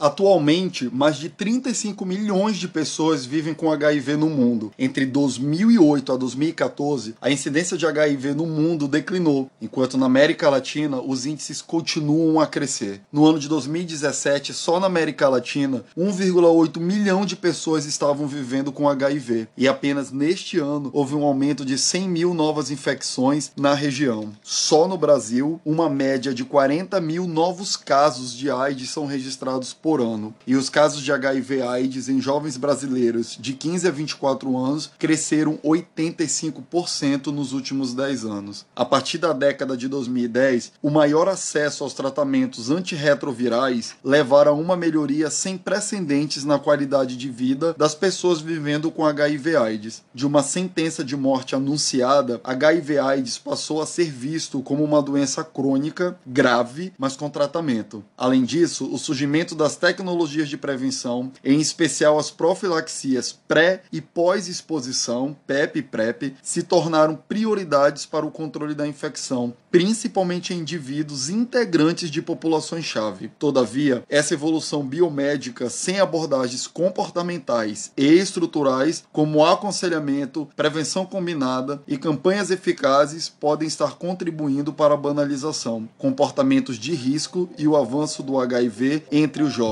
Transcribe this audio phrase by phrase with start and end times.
[0.00, 4.70] Atualmente, mais de 35 milhões de pessoas vivem com HIV no mundo.
[4.78, 11.00] Entre 2008 a 2014, a incidência de HIV no mundo declinou, enquanto na América Latina
[11.00, 13.00] os índices continuam a crescer.
[13.12, 18.88] No ano de 2017, só na América Latina, 1,8 milhão de pessoas estavam vivendo com
[18.88, 24.30] HIV, e apenas neste ano houve um aumento de 100 mil novas infecções na região.
[24.44, 29.87] Só no Brasil, uma média de 40 mil novos casos de AIDS são registrados por
[29.88, 30.34] por ano.
[30.46, 37.28] E os casos de HIV/AIDS em jovens brasileiros de 15 a 24 anos cresceram 85%
[37.28, 38.66] nos últimos 10 anos.
[38.76, 44.76] A partir da década de 2010, o maior acesso aos tratamentos antirretrovirais levaram a uma
[44.76, 50.02] melhoria sem precedentes na qualidade de vida das pessoas vivendo com HIV/AIDS.
[50.14, 56.18] De uma sentença de morte anunciada, HIV/AIDS passou a ser visto como uma doença crônica
[56.26, 58.04] grave, mas com tratamento.
[58.18, 65.34] Além disso, o surgimento das tecnologias de prevenção, em especial as profilaxias pré e pós-exposição,
[65.46, 72.10] PEP e PrEP, se tornaram prioridades para o controle da infecção, principalmente em indivíduos integrantes
[72.10, 73.30] de populações-chave.
[73.38, 82.50] Todavia, essa evolução biomédica sem abordagens comportamentais e estruturais, como aconselhamento, prevenção combinada e campanhas
[82.50, 89.04] eficazes, podem estar contribuindo para a banalização, comportamentos de risco e o avanço do HIV
[89.12, 89.67] entre os jovens.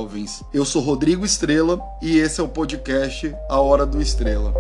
[0.53, 4.53] Eu sou Rodrigo Estrela e esse é o podcast A Hora do Estrela.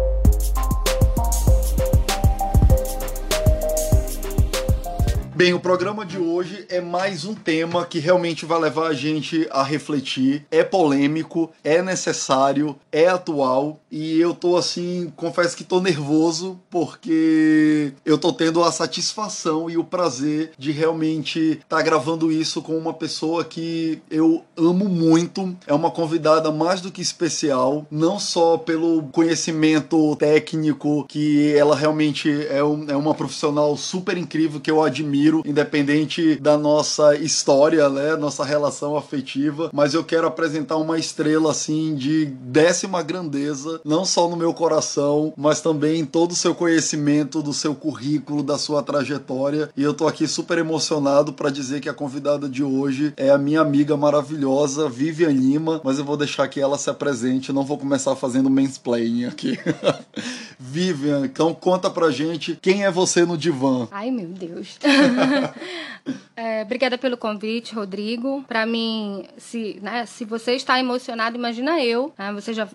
[5.36, 9.46] Bem, o programa de hoje é mais um tema que realmente vai levar a gente
[9.50, 10.46] a refletir.
[10.50, 17.92] É polêmico, é necessário, é atual e eu tô assim, confesso que tô nervoso porque
[18.02, 22.74] eu tô tendo a satisfação e o prazer de realmente estar tá gravando isso com
[22.74, 25.54] uma pessoa que eu amo muito.
[25.66, 32.30] É uma convidada mais do que especial, não só pelo conhecimento técnico que ela realmente
[32.46, 37.88] é, um, é uma profissional super incrível que eu admiro admiro, independente da nossa história,
[37.88, 44.04] né, nossa relação afetiva, mas eu quero apresentar uma estrela assim de décima grandeza, não
[44.04, 48.58] só no meu coração, mas também em todo o seu conhecimento, do seu currículo, da
[48.58, 49.70] sua trajetória.
[49.76, 53.38] E eu tô aqui super emocionado para dizer que a convidada de hoje é a
[53.38, 57.78] minha amiga maravilhosa, Vivian Lima, mas eu vou deixar que ela se apresente, não vou
[57.78, 59.58] começar fazendo mansplaining aqui.
[60.58, 63.88] Vivian, então conta pra gente quem é você no divã.
[63.90, 64.78] Ai, meu Deus.
[66.36, 68.44] é, obrigada pelo convite, Rodrigo.
[68.48, 72.12] Para mim, se, né, se você está emocionado, imagina eu.
[72.18, 72.66] Né, você já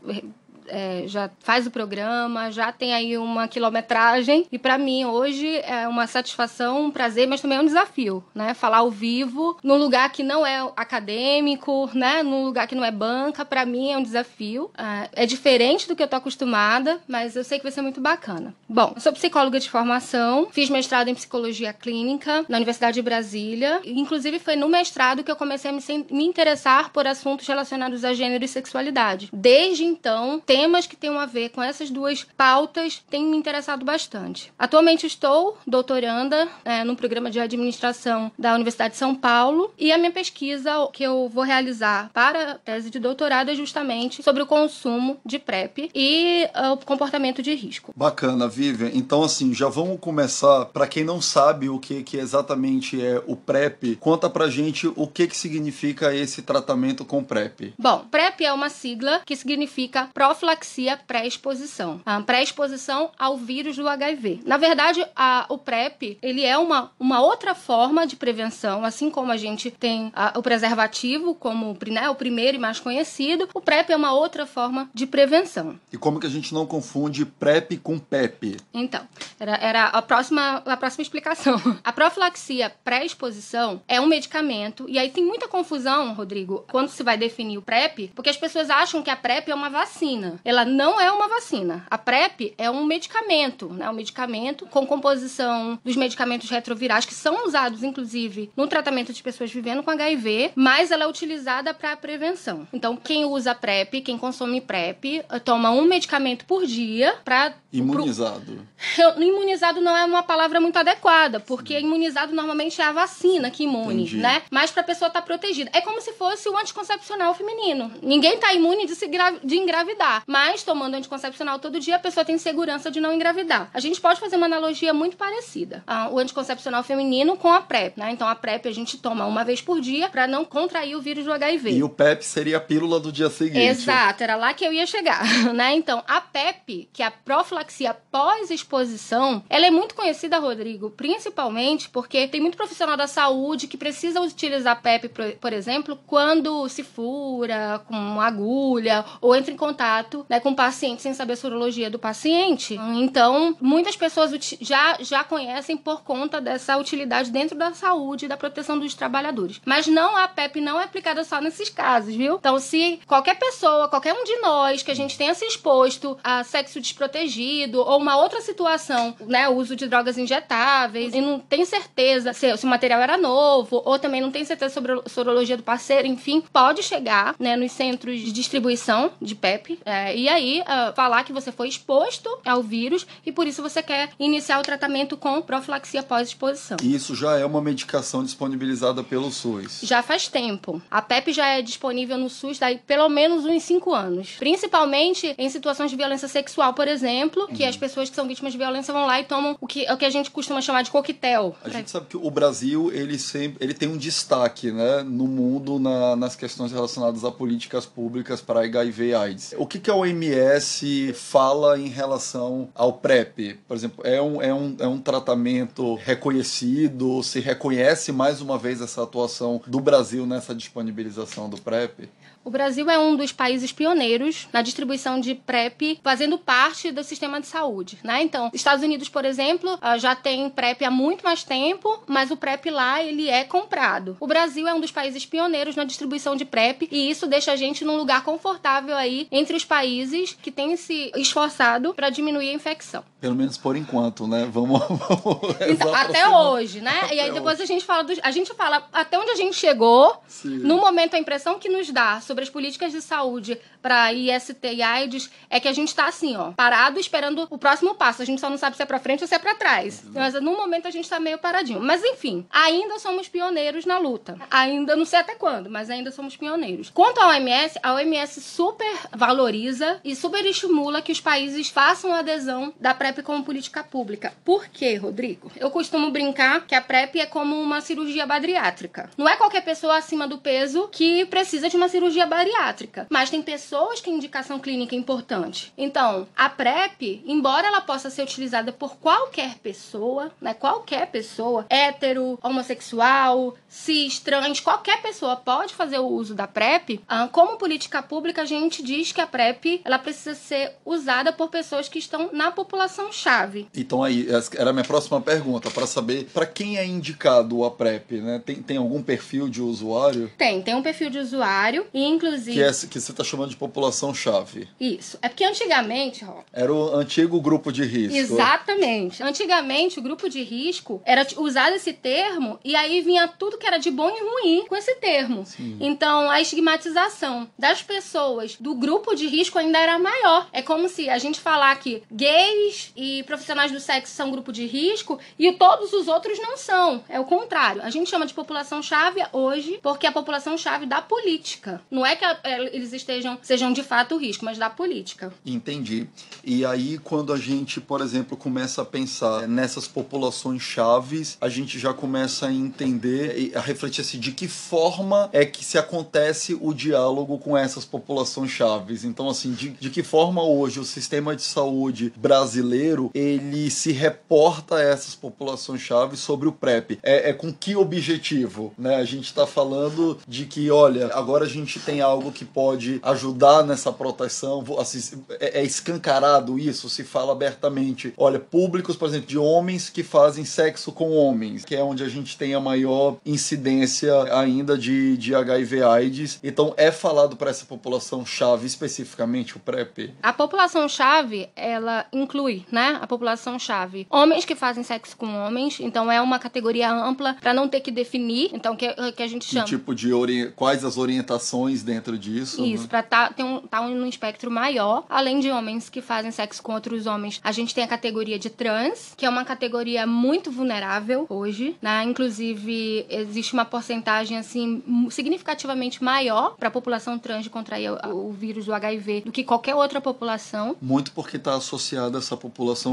[0.68, 4.46] é, já faz o programa, já tem aí uma quilometragem.
[4.52, 8.54] E para mim, hoje, é uma satisfação, um prazer, mas também é um desafio, né?
[8.54, 12.24] Falar ao vivo, num lugar que não é acadêmico, né?
[12.24, 14.72] Num lugar que não é banca, para mim é um desafio.
[14.78, 18.02] É, é diferente do que eu tô acostumada, mas eu sei que vai ser muito
[18.02, 18.54] bacana.
[18.68, 23.82] Bom, eu sou psicóloga de formação, fiz mestrado em psicologia clínica na Universidade de Brasília.
[23.84, 25.82] Inclusive, foi no mestrado que eu comecei a me,
[26.26, 29.30] interessar por assuntos relacionados a gênero e sexualidade.
[29.34, 34.52] Desde então, temas que tenham a ver com essas duas pautas têm me interessado bastante.
[34.60, 39.98] Atualmente estou doutoranda é, no programa de administração da Universidade de São Paulo e a
[39.98, 44.46] minha pesquisa que eu vou realizar para a tese de doutorado é justamente sobre o
[44.46, 47.94] consumo de PrEP e uh, o comportamento de risco.
[47.96, 48.92] Bacana, Vivian.
[48.94, 50.66] Então, assim, já vamos começar.
[50.66, 55.08] Para quem não sabe o que, que exatamente é o PrEP, conta pra gente o
[55.08, 57.74] que, que significa esse tratamento com PrEP.
[57.80, 62.02] Bom, PrEP é uma sigla que significa profilaxia profilaxia pré-exposição.
[62.04, 64.42] A pré-exposição ao vírus do HIV.
[64.44, 69.32] Na verdade, a, o PrEP, ele é uma, uma outra forma de prevenção, assim como
[69.32, 73.92] a gente tem a, o preservativo como né, o primeiro e mais conhecido, o PrEP
[73.92, 75.80] é uma outra forma de prevenção.
[75.94, 78.58] E como que a gente não confunde PrEP com PEP?
[78.74, 79.02] Então,
[79.40, 81.62] era, era a, próxima, a próxima explicação.
[81.84, 87.18] A profilaxia pré-exposição é um medicamento, e aí tem muita confusão, Rodrigo, quando se vai
[87.18, 91.00] definir o PrEP, porque as pessoas acham que a PrEP é uma vacina ela não
[91.00, 91.86] é uma vacina.
[91.90, 93.90] A PrEP é um medicamento, né?
[93.90, 99.52] Um medicamento com composição dos medicamentos retrovirais que são usados, inclusive, no tratamento de pessoas
[99.52, 102.68] vivendo com HIV, mas ela é utilizada para prevenção.
[102.74, 108.68] Então, quem usa PrEP, quem consome PrEP, eh, toma um medicamento por dia para imunizado.
[108.96, 109.24] Pro...
[109.24, 114.04] Imunizado não é uma palavra muito adequada, porque imunizado normalmente é a vacina que imune,
[114.04, 114.18] Entendi.
[114.18, 114.42] né?
[114.50, 115.70] Mas para a pessoa estar tá protegida.
[115.74, 117.92] É como se fosse o anticoncepcional feminino.
[118.02, 119.32] Ninguém tá imune de, se gra...
[119.44, 123.70] de engravidar engravidar, mas tomando anticoncepcional todo dia, a pessoa tem segurança de não engravidar.
[123.74, 125.84] A gente pode fazer uma analogia muito parecida.
[125.88, 128.12] Ah, o anticoncepcional feminino com a PrEP, né?
[128.12, 131.26] Então a PrEP a gente toma uma vez por dia para não contrair o vírus
[131.26, 131.72] do HIV.
[131.72, 133.60] E o PEP seria a pílula do dia seguinte.
[133.60, 135.24] Exato, era lá que eu ia chegar,
[135.54, 135.74] né?
[135.76, 142.28] Então, a PEP, que é a profilaxia pós-exposição, ela é muito conhecida, Rodrigo, principalmente porque
[142.28, 145.10] tem muito profissional da saúde que precisa utilizar a PEP,
[145.40, 150.56] por exemplo, quando se fura com uma agulha ou entra em contato né, com o
[150.56, 152.80] paciente sem saber a sorologia do paciente.
[152.96, 158.38] Então, muitas pessoas já, já conhecem por conta dessa utilidade dentro da saúde e da
[158.38, 159.62] proteção dos trabalhadores.
[159.66, 162.36] Mas não, a PEP não é aplicada só nesses casos, viu?
[162.36, 166.44] Então, se qualquer pessoa, qualquer um de nós que a gente tenha se exposto a
[166.44, 172.34] sexo desprotegido ou uma outra situação, né, uso de drogas injetáveis e não tem certeza
[172.34, 175.64] se, se o material era novo ou também não tem certeza sobre a sorologia do
[175.64, 180.94] parceiro, enfim, pode chegar, né, nos centros de distribuição de PEP é, e aí uh,
[180.96, 185.18] falar que você foi exposto ao vírus e por isso você quer iniciar o tratamento
[185.18, 186.78] com profilaxia pós-exposição.
[186.84, 189.82] Isso já é uma medicação disponibilizada pelo SUS?
[189.84, 190.82] Já faz tempo.
[190.90, 194.36] A PEP já é disponível no SUS daí pelo menos uns 5 anos.
[194.40, 197.70] Principalmente em situações de violência sexual, por exemplo, que uhum.
[197.70, 200.06] as pessoas que são vítimas de violência vão lá e tomam o que, o que
[200.06, 201.56] a gente costuma chamar de coquetel.
[201.64, 205.80] A gente sabe que o Brasil ele sempre ele tem um destaque né, no mundo
[205.80, 209.54] na, nas questões relacionadas a políticas públicas para HIV e AIDS.
[209.58, 213.60] O que, que a OMS fala em relação ao PrEP?
[213.68, 217.22] Por exemplo, é um, é um, é um tratamento reconhecido?
[217.22, 222.10] Se reconhece mais uma vez essa atuação do Brasil nessa disponibilização do PrEP?
[222.44, 227.40] O Brasil é um dos países pioneiros na distribuição de PrEP, fazendo parte do sistema
[227.40, 228.24] de saúde, né?
[228.24, 232.38] Então, Estados Unidos, por exemplo, ah, já tem PrEP há muito mais tempo, mas o
[232.38, 234.18] PrEP lá ele é comprado.
[234.20, 237.56] O Brasil é um dos países pioneiros na distribuição de PrEP e isso deixa a
[237.56, 242.54] gente num lugar confortável aí entre os países que têm se esforçado para diminuir a
[242.54, 243.04] infecção.
[243.22, 244.50] Pelo menos por enquanto, né?
[244.52, 244.82] Vamos,
[245.22, 247.02] vamos até hoje, né?
[247.04, 247.64] Até e aí depois hoje.
[247.64, 250.18] a gente fala do, a gente fala até onde a gente chegou.
[250.28, 250.58] Sim.
[250.58, 254.82] No momento a impressão que nos dá sobre as políticas de saúde para IST e
[254.82, 258.24] AIDS é que a gente está assim, ó, parado esperando o próximo passo.
[258.24, 260.02] A gente só não sabe se é para frente ou se é para trás.
[260.04, 260.14] Uhum.
[260.16, 261.80] Mas no momento a gente está meio paradinho.
[261.80, 264.36] Mas enfim, ainda somos pioneiros na luta.
[264.50, 266.90] Ainda não sei até quando, mas ainda somos pioneiros.
[266.90, 272.20] Quanto à OMS, a OMS super valoriza e super estimula que os países façam a
[272.20, 274.34] adesão da PrEP como política pública.
[274.44, 275.52] Por quê, Rodrigo?
[275.56, 279.10] Eu costumo brincar que a PrEP é como uma cirurgia bariátrica.
[279.18, 283.42] Não é qualquer pessoa acima do peso que precisa de uma cirurgia bariátrica, mas tem
[283.42, 285.74] pessoas que a indicação clínica é importante.
[285.78, 292.40] Então, a PrEP, embora ela possa ser utilizada por qualquer pessoa, né, qualquer pessoa, hétero,
[292.42, 298.44] homossexual, cis, trans, qualquer pessoa pode fazer o uso da PrEP, ah, como política pública
[298.44, 302.52] a gente diz que a PrEP ela precisa ser usada por pessoas que estão na
[302.52, 303.68] população chave.
[303.74, 308.14] Então aí, era a minha próxima pergunta, para saber para quem é indicado a PrEP,
[308.14, 308.42] né?
[308.46, 310.30] Tem, tem algum perfil de usuário?
[310.38, 312.54] Tem, tem um perfil de usuário e inclusive.
[312.54, 314.68] Que, é, que você está chamando de população-chave.
[314.80, 315.18] Isso.
[315.22, 318.18] É porque antigamente, ó, Era o antigo grupo de risco.
[318.18, 319.24] Exatamente.
[319.24, 323.78] Antigamente, o grupo de risco era usado esse termo e aí vinha tudo que era
[323.78, 325.46] de bom e ruim com esse termo.
[325.46, 325.78] Sim.
[325.80, 330.48] Então, a estigmatização das pessoas do grupo de risco ainda era maior.
[330.52, 334.66] É como se a gente falar que gays e profissionais do sexo são grupo de
[334.66, 337.04] risco e todos os outros não são.
[337.08, 337.82] É o contrário.
[337.82, 341.82] A gente chama de população-chave hoje porque é a população-chave da política.
[341.90, 345.34] Não é que é, eles estejam sejam de fato risco, mas da política.
[345.46, 346.08] Entendi.
[346.44, 351.80] E aí, quando a gente, por exemplo, começa a pensar nessas populações chaves, a gente
[351.80, 356.58] já começa a entender e a refletir assim, de que forma é que se acontece
[356.60, 359.04] o diálogo com essas populações chaves.
[359.04, 362.81] Então, assim, de, de que forma hoje o sistema de saúde brasileiro
[363.14, 367.00] ele se reporta a essas populações chaves sobre o PrEP?
[367.04, 368.74] É, é com que objetivo?
[368.78, 368.96] Né?
[368.96, 373.64] A gente está falando de que, olha, agora a gente tem algo que pode ajudar
[373.64, 374.64] nessa proteção?
[374.80, 376.90] Assim, é, é escancarado isso?
[376.90, 378.14] Se fala abertamente.
[378.18, 382.10] Olha, públicos, por exemplo, de homens que fazem sexo com homens, que é onde a
[382.10, 386.40] gente tem a maior incidência ainda de, de HIV/AIDS.
[386.44, 390.14] Então, é falado para essa população chave especificamente o PrEP?
[390.22, 394.08] A população chave, ela inclui né, a população-chave?
[394.10, 397.92] Homens que fazem sexo com homens, então é uma categoria ampla para não ter que
[397.92, 399.66] definir, então que, que a gente chama.
[399.66, 400.52] Que tipo de ori...
[400.56, 402.64] quais as orientações dentro disso?
[402.64, 402.90] Isso, né?
[402.90, 406.74] para tá, ter um, tá um espectro maior, além de homens que fazem sexo com
[406.74, 407.40] outros homens.
[407.44, 412.04] A gente tem a categoria de trans, que é uma categoria muito vulnerável hoje, né?
[412.04, 418.32] Inclusive, existe uma porcentagem assim significativamente maior para a população trans de contrair o, o
[418.32, 420.76] vírus do HIV do que qualquer outra população.
[420.82, 422.51] Muito porque está associada essa população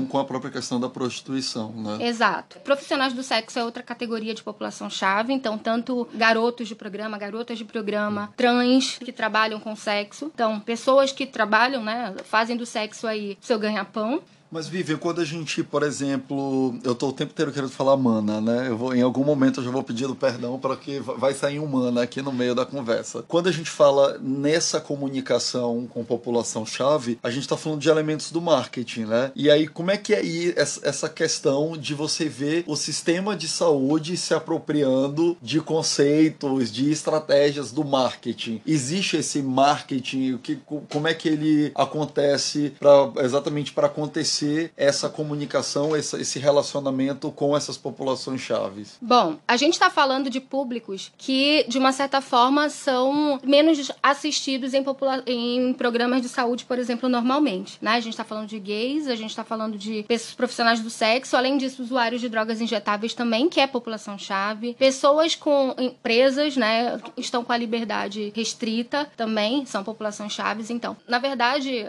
[0.08, 2.06] com a própria questão da prostituição, né?
[2.06, 2.58] Exato.
[2.60, 7.58] Profissionais do sexo é outra categoria de população chave, então tanto garotos de programa, garotas
[7.58, 13.06] de programa, trans que trabalham com sexo, então pessoas que trabalham, né, fazem do sexo
[13.06, 14.22] aí seu ganha-pão.
[14.50, 18.40] Mas, Vivian, quando a gente, por exemplo, eu tô o tempo inteiro querendo falar mana,
[18.40, 18.68] né?
[18.68, 21.66] Eu vou, em algum momento eu já vou pedindo perdão para que vai sair um
[21.66, 23.22] mana aqui no meio da conversa.
[23.28, 28.40] Quando a gente fala nessa comunicação com população-chave, a gente está falando de elementos do
[28.40, 29.32] marketing, né?
[29.34, 33.48] E aí, como é que é aí essa questão de você ver o sistema de
[33.48, 38.62] saúde se apropriando de conceitos, de estratégias do marketing?
[38.66, 40.38] Existe esse marketing?
[40.38, 44.37] Que, como é que ele acontece pra, exatamente para acontecer?
[44.76, 48.96] Essa comunicação, esse relacionamento com essas populações chaves?
[49.00, 54.74] Bom, a gente está falando de públicos que, de uma certa forma, são menos assistidos
[54.74, 54.84] em,
[55.26, 57.78] em programas de saúde, por exemplo, normalmente.
[57.80, 57.92] Né?
[57.92, 61.36] A gente está falando de gays, a gente está falando de pessoas profissionais do sexo,
[61.36, 64.74] além disso, usuários de drogas injetáveis também, que é população-chave.
[64.74, 70.70] Pessoas com empresas, né, estão com a liberdade restrita também, são população-chaves.
[70.70, 71.86] Então, na verdade,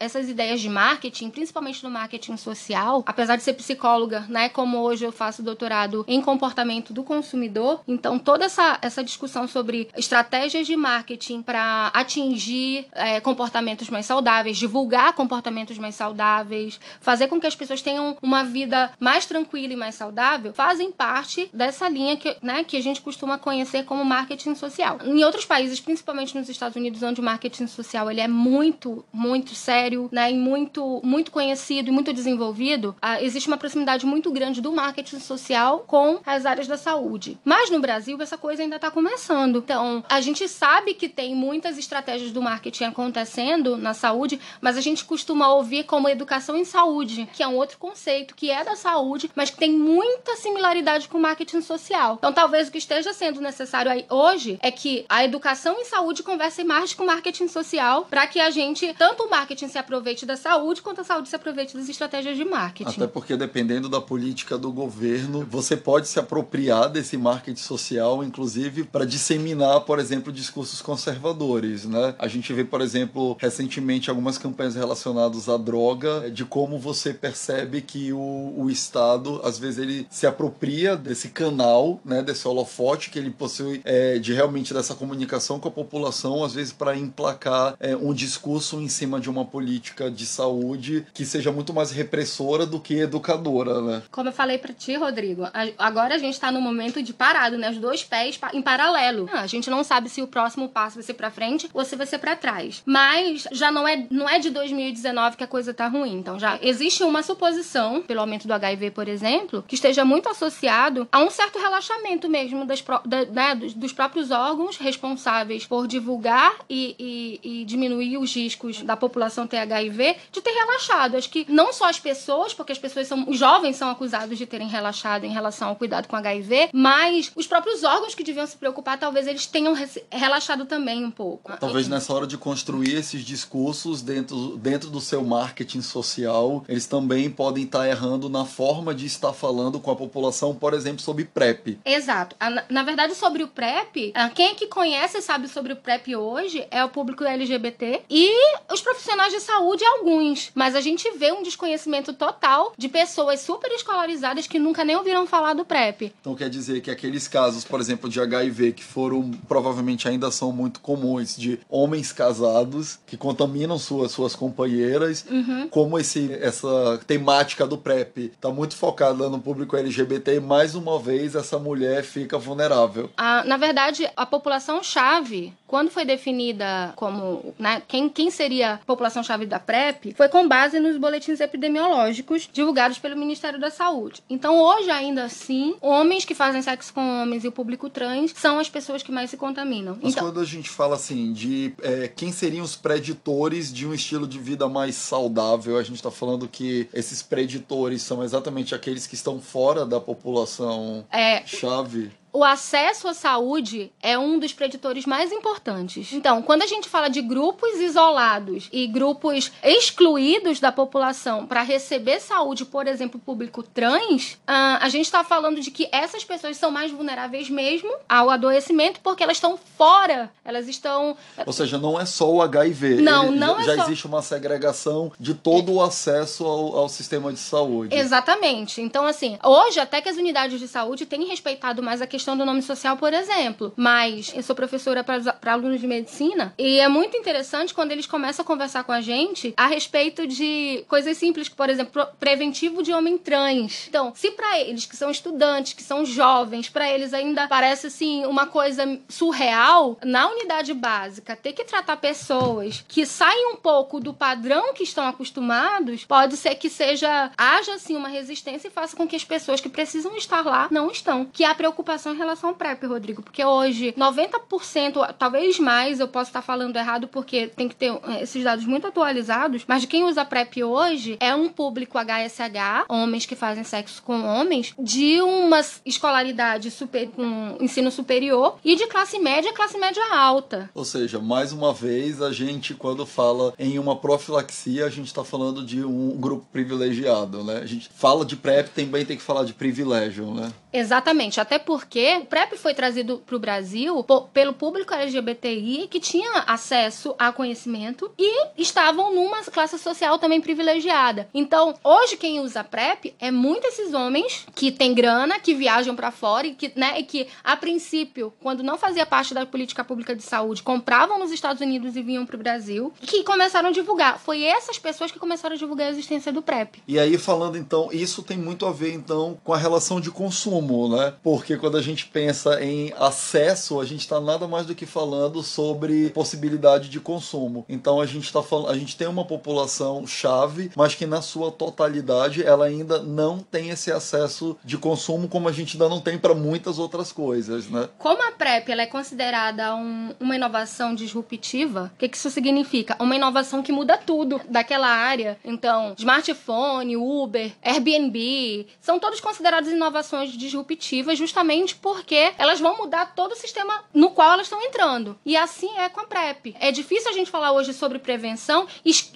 [0.00, 5.04] essas ideias de marketing, principalmente no marketing social, apesar de ser psicóloga, né, como hoje
[5.04, 10.74] eu faço doutorado em comportamento do consumidor, então toda essa, essa discussão sobre estratégias de
[10.74, 17.54] marketing para atingir é, comportamentos mais saudáveis, divulgar comportamentos mais saudáveis, fazer com que as
[17.54, 22.64] pessoas tenham uma vida mais tranquila e mais saudável, fazem parte dessa linha que, né,
[22.64, 24.98] que a gente costuma conhecer como marketing social.
[25.04, 29.54] Em outros países, principalmente nos Estados Unidos, onde o marketing social ele é muito, muito
[29.54, 34.60] sério, né, e muito, muito conhecido e muito desenvolvido, ah, existe uma proximidade muito grande
[34.60, 37.38] do marketing social com as áreas da saúde.
[37.44, 39.58] Mas no Brasil, essa coisa ainda está começando.
[39.58, 44.80] Então, a gente sabe que tem muitas estratégias do marketing acontecendo na saúde, mas a
[44.80, 48.76] gente costuma ouvir como educação em saúde, que é um outro conceito que é da
[48.76, 52.16] saúde, mas que tem muita similaridade com o marketing social.
[52.18, 56.22] Então, talvez o que esteja sendo necessário aí hoje é que a educação em saúde
[56.22, 60.26] converse mais com o marketing social para que a gente, tanto o marketing se aproveite
[60.26, 62.90] da saúde, quanto a saúde se aproveite das estratégias de marketing.
[62.90, 68.84] Até porque dependendo da política do governo, você pode se apropriar desse marketing social, inclusive
[68.84, 72.14] para disseminar, por exemplo, discursos conservadores, né?
[72.18, 77.80] A gente vê, por exemplo, recentemente algumas campanhas relacionadas à droga, de como você percebe
[77.80, 83.18] que o, o Estado, às vezes, ele se apropria desse canal, né, desse holofote que
[83.18, 87.96] ele possui, é, de realmente dessa comunicação com a população, às vezes para emplacar é,
[87.96, 92.80] um discurso em cima de uma política de saúde que seja muito mais repressora do
[92.80, 94.02] que educadora, né?
[94.10, 97.70] Como eu falei para ti, Rodrigo, agora a gente tá no momento de parado, né?
[97.70, 99.28] Os dois pés em paralelo.
[99.32, 101.96] Ah, a gente não sabe se o próximo passo vai ser para frente ou se
[101.96, 102.82] vai ser para trás.
[102.84, 106.18] Mas já não é, não é de 2019 que a coisa tá ruim.
[106.18, 111.08] Então já existe uma suposição, pelo aumento do HIV, por exemplo, que esteja muito associado
[111.10, 116.54] a um certo relaxamento mesmo das, da, né, dos, dos, próprios órgãos responsáveis por divulgar
[116.68, 121.16] e, e, e diminuir os riscos da população ter HIV de ter relaxado.
[121.16, 123.28] Acho que não só as pessoas, porque as pessoas são.
[123.28, 127.46] Os jovens são acusados de terem relaxado em relação ao cuidado com HIV, mas os
[127.46, 129.74] próprios órgãos que deviam se preocupar, talvez eles tenham
[130.10, 131.52] relaxado também um pouco.
[131.58, 137.30] Talvez nessa hora de construir esses discursos dentro, dentro do seu marketing social, eles também
[137.30, 141.78] podem estar errando na forma de estar falando com a população, por exemplo, sobre PrEP.
[141.84, 142.36] Exato.
[142.68, 146.66] Na verdade, sobre o PrEP, quem é que conhece e sabe sobre o PrEP hoje
[146.70, 148.30] é o público LGBT e
[148.72, 150.50] os profissionais de saúde, alguns.
[150.54, 155.26] Mas a gente vê um desconhecimento total de pessoas super escolarizadas que nunca nem ouviram
[155.26, 156.12] falar do PrEP.
[156.20, 160.52] Então quer dizer que aqueles casos, por exemplo, de HIV que foram provavelmente ainda são
[160.52, 165.68] muito comuns de homens casados que contaminam suas suas companheiras, uhum.
[165.68, 171.34] como esse essa temática do PrEP está muito focada no público LGBT, mais uma vez
[171.34, 173.10] essa mulher fica vulnerável.
[173.16, 178.78] Ah, na verdade, a população chave quando foi definida como, né, quem, quem seria a
[178.78, 183.70] população chave da PrEP, foi com base nos boletins boletins epidemiológicos divulgados pelo Ministério da
[183.70, 184.22] Saúde.
[184.28, 188.58] Então, hoje, ainda assim, homens que fazem sexo com homens e o público trans são
[188.58, 189.96] as pessoas que mais se contaminam.
[190.02, 193.94] Mas então, quando a gente fala assim de é, quem seriam os preditores de um
[193.94, 199.06] estilo de vida mais saudável, a gente está falando que esses preditores são exatamente aqueles
[199.06, 205.06] que estão fora da população é, chave o acesso à saúde é um dos preditores
[205.06, 206.12] mais importantes.
[206.12, 212.18] Então, quando a gente fala de grupos isolados e grupos excluídos da população para receber
[212.18, 216.72] saúde, por exemplo, público trans, ah, a gente está falando de que essas pessoas são
[216.72, 221.16] mais vulneráveis mesmo ao adoecimento porque elas estão fora, elas estão.
[221.46, 222.96] Ou seja, não é só o HIV.
[222.96, 226.88] Não, Ele, não já, é já existe uma segregação de todo o acesso ao, ao
[226.88, 227.94] sistema de saúde.
[227.94, 228.80] Exatamente.
[228.80, 232.36] Então, assim, hoje até que as unidades de saúde têm respeitado mais a questão questão
[232.38, 233.74] do nome social, por exemplo.
[233.76, 238.42] Mas eu sou professora para alunos de medicina e é muito interessante quando eles começam
[238.42, 243.18] a conversar com a gente a respeito de coisas simples, por exemplo, preventivo de homem
[243.18, 243.88] trans.
[243.88, 248.24] Então, se para eles que são estudantes, que são jovens, para eles ainda parece assim
[248.24, 254.14] uma coisa surreal, na unidade básica ter que tratar pessoas que saem um pouco do
[254.14, 259.06] padrão que estão acostumados, pode ser que seja haja assim uma resistência e faça com
[259.06, 261.26] que as pessoas que precisam estar lá não estão.
[261.26, 266.30] Que a preocupação em relação ao PrEP, Rodrigo, porque hoje 90%, talvez mais, eu posso
[266.30, 270.24] estar falando errado porque tem que ter é, esses dados muito atualizados, mas quem usa
[270.24, 276.70] PrEP hoje é um público HSH, homens que fazem sexo com homens, de uma escolaridade
[276.70, 280.70] super, um ensino superior e de classe média, classe média alta.
[280.74, 285.24] Ou seja, mais uma vez, a gente, quando fala em uma profilaxia, a gente está
[285.24, 287.58] falando de um grupo privilegiado, né?
[287.62, 290.52] A gente fala de PrEP, também tem que falar de privilégio, né?
[290.74, 296.42] Exatamente, até porque o PrEP foi trazido para o Brasil pelo público LGBTI que tinha
[296.48, 301.28] acesso a conhecimento e estavam numa classe social também privilegiada.
[301.32, 306.10] Então, hoje quem usa PrEP é muito esses homens que têm grana, que viajam para
[306.10, 310.16] fora e que, né, e que a princípio, quando não fazia parte da política pública
[310.16, 314.18] de saúde, compravam nos Estados Unidos e vinham para o Brasil, que começaram a divulgar.
[314.18, 316.82] Foi essas pessoas que começaram a divulgar a existência do PrEP.
[316.88, 320.63] E aí falando então, isso tem muito a ver então com a relação de consumo
[320.64, 321.14] consumo, né?
[321.22, 325.42] Porque quando a gente pensa em acesso, a gente está nada mais do que falando
[325.42, 327.64] sobre possibilidade de consumo.
[327.68, 331.50] Então a gente está falando, a gente tem uma população chave, mas que na sua
[331.50, 336.18] totalidade ela ainda não tem esse acesso de consumo como a gente ainda não tem
[336.18, 337.88] para muitas outras coisas, né?
[337.98, 342.96] Como a PrEP ela é considerada um, uma inovação disruptiva, o que, que isso significa?
[343.00, 345.38] Uma inovação que muda tudo daquela área.
[345.44, 353.14] Então, smartphone, Uber, Airbnb, são todos considerados inovações disruptivas disruptivas justamente porque elas vão mudar
[353.14, 355.18] todo o sistema no qual elas estão entrando.
[355.24, 356.54] E assim é com a PrEP.
[356.60, 358.66] É difícil a gente falar hoje sobre prevenção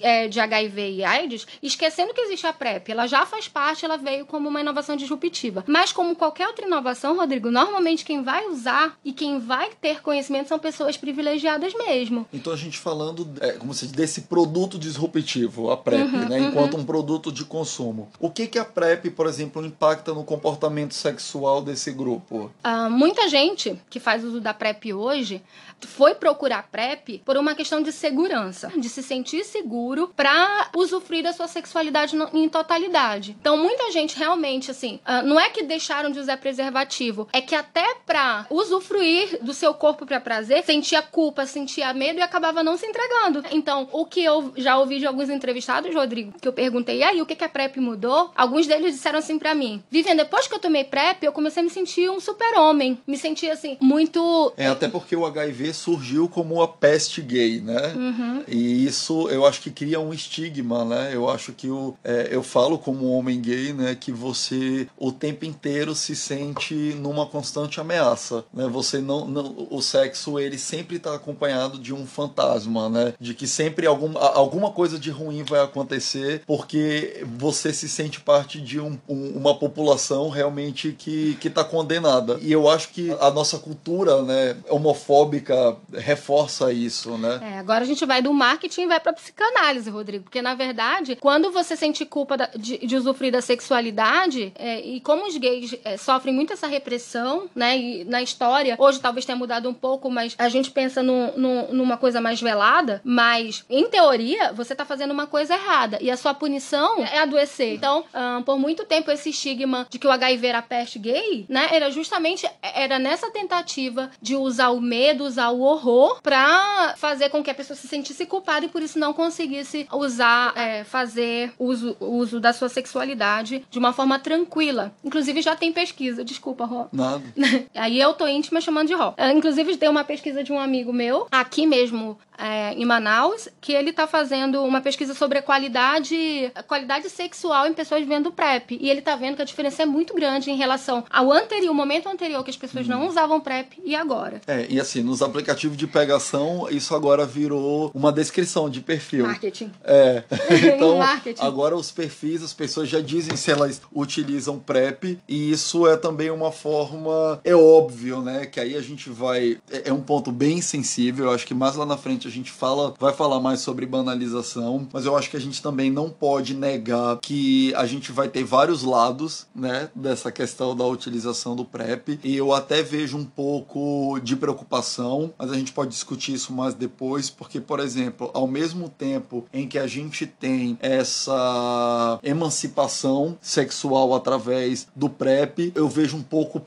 [0.01, 2.89] é, de HIV e AIDS, esquecendo que existe a PrEP.
[2.89, 5.63] Ela já faz parte, ela veio como uma inovação disruptiva.
[5.67, 10.49] Mas como qualquer outra inovação, Rodrigo, normalmente quem vai usar e quem vai ter conhecimento
[10.49, 12.27] são pessoas privilegiadas mesmo.
[12.33, 16.49] Então a gente falando, é, como se desse produto disruptivo, a PrEP, uhum, né, uhum.
[16.49, 18.09] enquanto um produto de consumo.
[18.19, 22.51] O que que a PrEP, por exemplo, impacta no comportamento sexual sexual desse grupo?
[22.65, 25.41] Uh, muita gente que faz uso da PrEP hoje
[25.81, 31.31] foi procurar PrEP por uma questão de segurança, de se sentir seguro para usufruir da
[31.31, 33.37] sua sexualidade em totalidade.
[33.39, 37.55] Então, muita gente realmente, assim, uh, não é que deixaram de usar preservativo, é que
[37.55, 42.77] até para usufruir do seu corpo para prazer, sentia culpa, sentia medo e acabava não
[42.77, 43.43] se entregando.
[43.51, 47.21] Então, o que eu já ouvi de alguns entrevistados, Rodrigo, que eu perguntei, e aí,
[47.21, 48.31] o que, que a PrEP mudou?
[48.35, 51.63] Alguns deles disseram assim para mim: Vivian, depois que eu tomei PrEP, eu comecei a
[51.63, 52.99] me sentir um super-homem.
[53.07, 54.53] Me sentia assim, muito.
[54.57, 57.93] É, até porque o HIV surgiu como a peste gay, né?
[57.95, 58.43] Uhum.
[58.47, 61.11] E isso eu acho que cria um estigma, né?
[61.13, 63.95] Eu acho que o, é, eu falo como homem gay, né?
[63.95, 68.67] Que você o tempo inteiro se sente numa constante ameaça, né?
[68.67, 73.13] Você não, não o sexo ele sempre está acompanhado de um fantasma, né?
[73.19, 78.59] De que sempre algum, alguma coisa de ruim vai acontecer porque você se sente parte
[78.61, 82.37] de um, um, uma população realmente que está condenada.
[82.41, 87.39] E eu acho que a nossa cultura, né, homofóbica reforça isso, né?
[87.41, 90.25] É, agora a gente vai do marketing e vai pra psicanálise, Rodrigo.
[90.25, 95.25] Porque, na verdade, quando você sente culpa de, de, usufruir da sexualidade, é, e como
[95.25, 97.77] os gays é, sofrem muito essa repressão, né?
[97.77, 102.19] E na história, hoje talvez tenha mudado um pouco, mas a gente pensa numa coisa
[102.19, 103.01] mais velada.
[103.03, 105.97] Mas, em teoria, você tá fazendo uma coisa errada.
[106.01, 107.73] E a sua punição é adoecer.
[107.73, 108.03] Então,
[108.45, 112.49] por muito tempo, esse estigma de que o HIV era peste gay, né, era justamente
[112.61, 117.55] era nessa tentativa de usar o medo, usar o horror pra fazer com que a
[117.55, 122.53] pessoa se sentisse culpada e por isso não conseguisse usar, é, fazer uso, uso da
[122.53, 124.93] sua sexualidade de uma forma tranquila.
[125.03, 126.87] Inclusive já tem pesquisa, desculpa, Ró.
[126.91, 127.23] Nada.
[127.75, 129.13] Aí eu tô íntima chamando de Ró.
[129.17, 133.73] É, inclusive tem uma pesquisa de um amigo meu, aqui mesmo é, em Manaus, que
[133.73, 138.77] ele tá fazendo uma pesquisa sobre a qualidade, a qualidade sexual em pessoas vendo PrEP.
[138.79, 142.07] E ele tá vendo que a diferença é muito grande em relação ao anterior, momento
[142.07, 144.41] anterior que as pessoas não usavam PrEP e agora.
[144.47, 149.25] É, e assim, nos aplicativos de pegação, isso agora virou uma descrição de perfil.
[149.25, 149.71] Marketing.
[149.83, 150.23] É.
[150.79, 151.41] Então, Marketing.
[151.41, 156.29] agora os perfis, as pessoas já dizem se elas utilizam PrEP, e isso é também
[156.29, 157.39] uma forma.
[157.43, 158.45] É óbvio, né?
[158.45, 159.57] Que aí a gente vai.
[159.71, 161.25] É é um ponto bem sensível.
[161.25, 164.87] Eu acho que mais lá na frente a gente fala, vai falar mais sobre banalização,
[164.93, 168.43] mas eu acho que a gente também não pode negar que a gente vai ter
[168.43, 169.89] vários lados, né?
[169.95, 172.19] Dessa questão da utilização do PrEP.
[172.23, 176.73] E eu até vejo um pouco de preocupação, mas a gente pode discutir isso mais
[176.73, 184.13] depois, porque, por exemplo, ao mesmo tempo em que a gente tem essa emancipação sexual
[184.13, 186.59] através do PrEP, eu vejo um pouco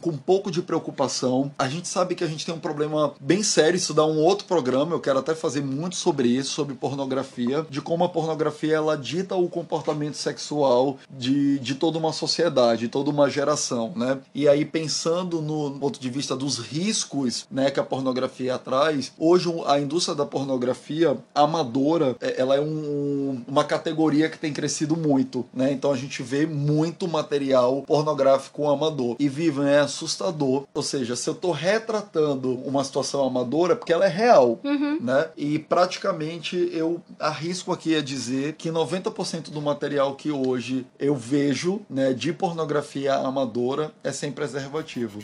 [0.00, 1.50] com um pouco de preocupação.
[1.58, 4.46] A gente sabe que a gente tem um problema bem sério, isso dá um outro
[4.46, 8.96] programa, eu quero até fazer muito sobre isso, sobre pornografia, de como a pornografia ela
[8.96, 14.18] dita o comportamento sexual de, de toda uma sociedade, de toda uma geração, né?
[14.34, 19.48] E aí pensando no ponto de vista dos riscos, né, que a pornografia traz, hoje
[19.66, 25.44] a indústria da pornografia amadora, é- ela é um- uma categoria que tem crescido muito,
[25.52, 25.72] né?
[25.72, 29.16] Então a gente vê muito material pornográfico amador.
[29.18, 33.92] E Vivian é assustador, ou seja, se eu tô retratando uma situação amadora, é porque
[33.92, 34.58] ela é real,
[35.00, 35.28] né?
[35.36, 41.80] E praticamente eu arrisco aqui a dizer que 90% do material que hoje eu vejo,
[41.88, 45.20] né, de pornografia amadora é sem preservativo.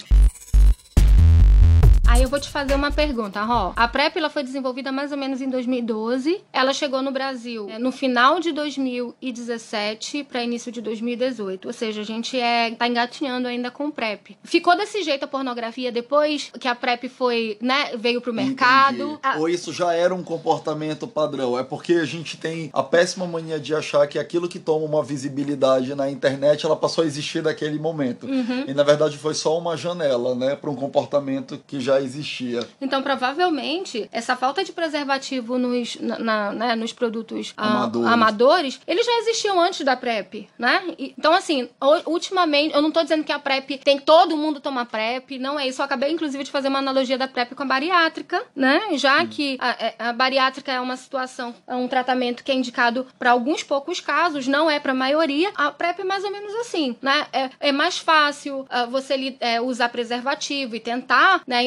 [2.16, 3.74] Aí eu vou te fazer uma pergunta, Ró.
[3.76, 6.40] A PrEP ela foi desenvolvida mais ou menos em 2012.
[6.50, 11.68] Ela chegou no Brasil é, no final de 2017 para início de 2018.
[11.68, 14.34] Ou seja, a gente é tá engatinhando ainda com PrEP.
[14.42, 19.20] Ficou desse jeito a pornografia depois que a PrEP foi, né, veio pro mercado.
[19.22, 21.58] Ah, Ou isso já era um comportamento padrão.
[21.58, 25.04] É porque a gente tem a péssima mania de achar que aquilo que toma uma
[25.04, 28.26] visibilidade na internet, ela passou a existir naquele momento.
[28.26, 28.64] Uhum.
[28.66, 32.66] E na verdade foi só uma janela, né, para um comportamento que já existia.
[32.80, 38.12] Então, provavelmente, essa falta de preservativo nos, na- na- né, nos produtos ah, Amadores.
[38.12, 40.82] amadores, eles já existiam antes da PrEP, né?
[40.98, 41.68] E- então, assim,
[42.06, 45.66] ultimamente, eu não tô dizendo que a PrEP tem todo mundo tomar PrEP, não é
[45.68, 45.80] isso.
[45.80, 48.80] Eu acabei, inclusive, de fazer uma analogia da PrEP com a bariátrica, né?
[48.94, 53.06] Já que a, é- a bariátrica é uma situação, é um tratamento que é indicado
[53.18, 55.50] para alguns poucos casos, não é para a maioria.
[55.54, 57.26] A PrEP é mais ou menos assim, né?
[57.32, 61.64] É, é mais fácil ah, você é, usar preservativo e tentar, né,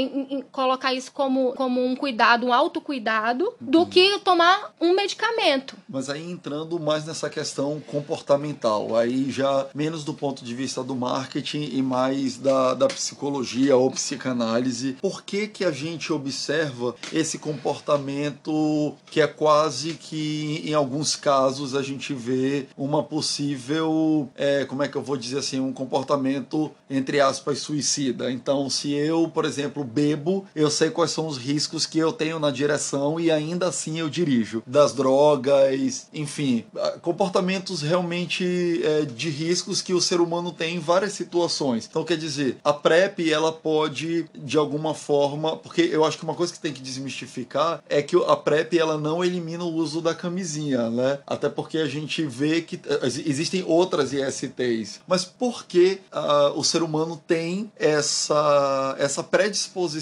[0.51, 5.75] colocar isso como, como um cuidado, um autocuidado, do que tomar um medicamento.
[5.87, 10.95] Mas aí entrando mais nessa questão comportamental, aí já menos do ponto de vista do
[10.95, 14.97] marketing e mais da, da psicologia ou psicanálise.
[15.01, 21.75] Por que, que a gente observa esse comportamento que é quase que em alguns casos
[21.75, 26.71] a gente vê uma possível, é, como é que eu vou dizer assim, um comportamento
[26.89, 28.31] entre aspas suicida.
[28.31, 30.08] Então, se eu, por exemplo, bebo,
[30.55, 34.09] eu sei quais são os riscos que eu tenho na direção e ainda assim eu
[34.09, 34.63] dirijo.
[34.65, 40.79] Das drogas, enfim, ah, comportamentos realmente é, de riscos que o ser humano tem em
[40.79, 41.87] várias situações.
[41.89, 46.35] Então, quer dizer, a PrEP ela pode de alguma forma, porque eu acho que uma
[46.35, 50.13] coisa que tem que desmistificar é que a PrEP ela não elimina o uso da
[50.15, 51.19] camisinha, né?
[51.27, 54.99] Até porque a gente vê que eh, ex- existem outras ISTs.
[55.07, 59.98] Mas por que ah, o ser humano tem essa, essa predisposição,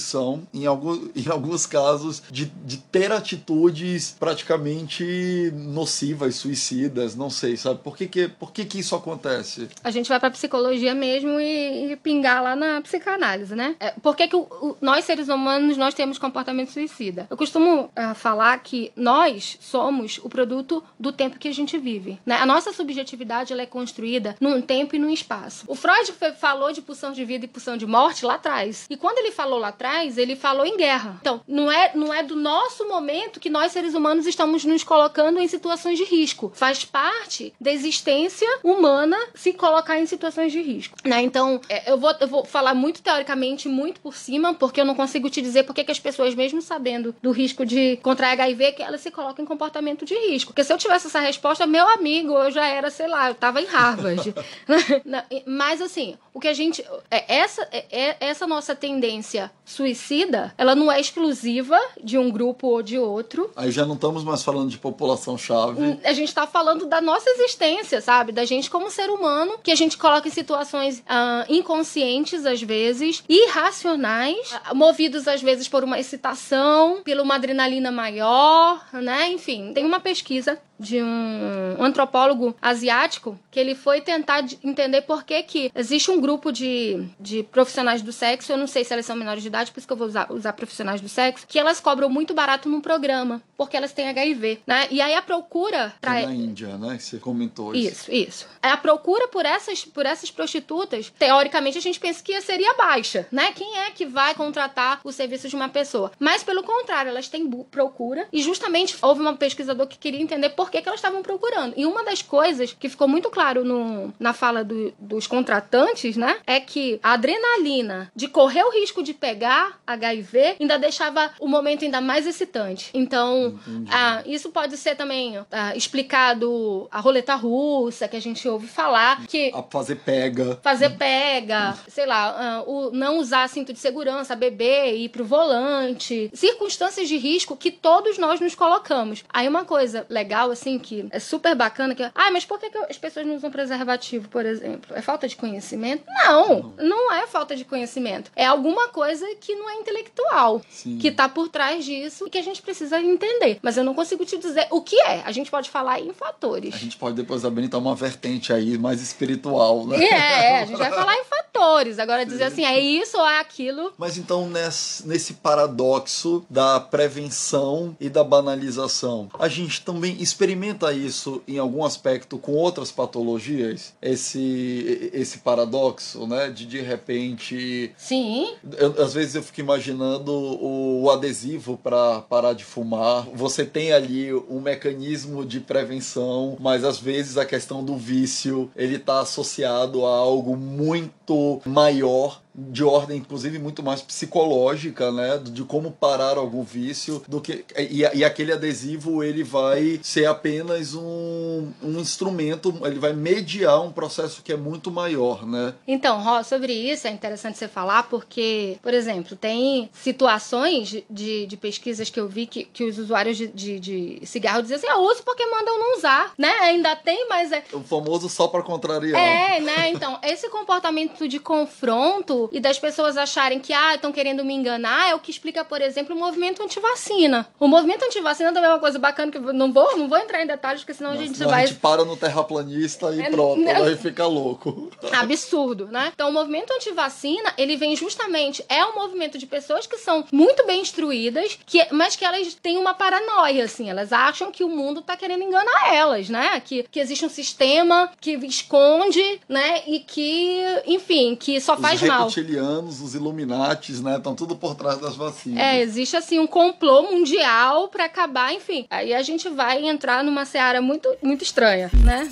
[0.53, 7.15] em, algum, em alguns casos, de, de ter atitudes praticamente nocivas, suicidas?
[7.15, 7.79] Não sei, sabe?
[7.83, 9.69] Por que, que, por que, que isso acontece?
[9.83, 13.75] A gente vai pra psicologia mesmo e, e pingar lá na psicanálise, né?
[13.79, 17.27] É, por que, que o- o- nós, seres humanos, nós temos comportamento suicida?
[17.29, 22.19] Eu costumo ah, falar que nós somos o produto do tempo que a gente vive.
[22.25, 22.35] Né?
[22.35, 25.65] A nossa subjetividade ela é construída num tempo e num espaço.
[25.67, 28.85] O Freud falou de pulsão de vida e pulsão de morte lá atrás.
[28.89, 31.17] E quando ele falou lá atrás, atrás, ele falou em guerra.
[31.21, 35.39] Então, não é, não é do nosso momento que nós, seres humanos, estamos nos colocando
[35.39, 36.51] em situações de risco.
[36.53, 40.97] Faz parte da existência humana se colocar em situações de risco.
[41.05, 41.21] Né?
[41.21, 44.95] Então, é, eu, vou, eu vou falar muito teoricamente, muito por cima, porque eu não
[44.95, 48.83] consigo te dizer porque que as pessoas, mesmo sabendo do risco de contrair HIV, que
[48.83, 50.51] elas se colocam em comportamento de risco.
[50.51, 53.61] Porque se eu tivesse essa resposta, meu amigo, eu já era, sei lá, eu tava
[53.61, 54.33] em Harvard.
[55.45, 56.83] Mas assim, o que a gente.
[57.09, 62.81] É, essa, é, essa nossa tendência suicida, ela não é exclusiva de um grupo ou
[62.81, 63.51] de outro.
[63.55, 65.99] Aí já não estamos mais falando de população-chave.
[66.03, 68.31] A gente está falando da nossa existência, sabe?
[68.31, 73.23] Da gente como ser humano, que a gente coloca em situações uh, inconscientes, às vezes,
[73.29, 79.31] irracionais, uh, movidos às vezes por uma excitação, pela uma adrenalina maior, né?
[79.31, 85.41] Enfim, tem uma pesquisa de um antropólogo asiático que ele foi tentar entender por que,
[85.43, 89.15] que existe um grupo de, de profissionais do sexo, eu não sei se elas são
[89.15, 91.79] menores de idade, por isso que eu vou usar, usar profissionais do sexo, que elas
[91.79, 94.87] cobram muito barato num programa, porque elas têm HIV, né?
[94.91, 96.13] E aí a procura pra...
[96.13, 96.97] Na Índia, né?
[96.99, 98.11] Você comentou isso.
[98.11, 98.47] Isso, isso.
[98.61, 103.51] A procura por essas, por essas prostitutas, teoricamente a gente pensa que seria baixa, né?
[103.53, 106.11] Quem é que vai contratar o serviço de uma pessoa?
[106.19, 110.69] Mas pelo contrário, elas têm procura e justamente houve uma pesquisador que queria entender por
[110.69, 111.73] que, que elas estavam procurando.
[111.77, 116.39] E uma das coisas que ficou muito claro no, na fala do, dos contratantes, né,
[116.45, 121.85] é que a adrenalina de correr o risco de pegar HIV ainda deixava o momento
[121.85, 122.89] ainda mais excitante.
[122.93, 128.67] Então, ah, isso pode ser também ah, explicado a roleta russa, que a gente ouve
[128.67, 129.51] falar, que...
[129.53, 130.59] A fazer pega.
[130.61, 136.29] Fazer pega, sei lá, ah, o não usar cinto de segurança, beber, ir pro volante.
[136.33, 139.23] Circunstâncias de risco que todos nós nos colocamos.
[139.29, 142.69] Aí uma coisa legal, assim, que é super bacana, que é, ah, mas por que,
[142.69, 144.95] que as pessoas não usam preservativo, por exemplo?
[144.95, 146.03] É falta de conhecimento?
[146.07, 148.31] Não, não é falta de conhecimento.
[148.35, 150.97] É alguma coisa que não é intelectual, Sim.
[150.97, 153.59] que tá por trás disso e que a gente precisa entender.
[153.61, 155.21] Mas eu não consigo te dizer o que é.
[155.25, 156.73] A gente pode falar em fatores.
[156.73, 160.03] A gente pode depois habilitar uma vertente aí mais espiritual, né?
[160.03, 161.99] É, é a gente vai falar em fatores.
[161.99, 163.93] Agora dizer assim, é isso ou é aquilo.
[163.97, 171.41] Mas então nesse, nesse paradoxo da prevenção e da banalização, a gente também experimenta isso
[171.47, 173.93] em algum aspecto com outras patologias?
[174.01, 176.49] Esse, esse paradoxo, né?
[176.49, 177.91] De de repente.
[177.97, 178.53] Sim.
[178.77, 183.27] Eu, às vezes eu fico imaginando o, o adesivo para parar de fumar.
[183.33, 188.95] Você tem ali um mecanismo de prevenção, mas às vezes a questão do vício ele
[188.95, 191.16] está associado a algo muito
[191.65, 195.39] maior de ordem, inclusive, muito mais psicológica, né?
[195.43, 197.63] De como parar algum vício do que.
[197.77, 203.91] E, e aquele adesivo ele vai ser apenas um, um instrumento, ele vai mediar um
[203.91, 205.75] processo que é muito maior, né?
[205.87, 211.57] Então, Ró, sobre isso é interessante você falar, porque, por exemplo, tem situações de, de
[211.57, 215.01] pesquisas que eu vi que, que os usuários de, de, de cigarro dizem assim: eu
[215.01, 216.51] uso porque mandam não usar, né?
[216.61, 217.63] Ainda tem, mas é.
[217.71, 219.21] O famoso só para contrariar.
[219.21, 219.91] É, né?
[219.91, 225.09] Então, esse comportamento de confronto e das pessoas acharem que, ah, estão querendo me enganar,
[225.09, 227.47] é o que explica, por exemplo, o movimento antivacina.
[227.57, 230.43] O movimento antivacina também é uma coisa bacana que eu não vou, não vou entrar
[230.43, 231.63] em detalhes, porque senão Nossa, a gente vai.
[231.63, 233.79] A gente para no terraplanista e é, pronto, né?
[233.79, 234.91] vai ficar louco.
[235.13, 236.11] Absurdo, né?
[236.13, 240.65] Então, o movimento antivacina, ele vem justamente, é um movimento de pessoas que são muito
[240.65, 245.01] bem instruídas, que, mas que elas têm uma paranoia, assim, elas acham que o mundo
[245.01, 246.59] tá querendo enganar elas, né?
[246.59, 249.83] Que, que existe um sistema que esconde, né?
[249.87, 254.17] E que, enfim, que só faz Os mal reptilianos, os Illuminates, né?
[254.17, 255.59] Estão tudo por trás das vacinas.
[255.59, 258.85] É, existe assim um complô mundial para acabar, enfim.
[258.89, 262.29] Aí a gente vai entrar numa seara muito, muito estranha, né?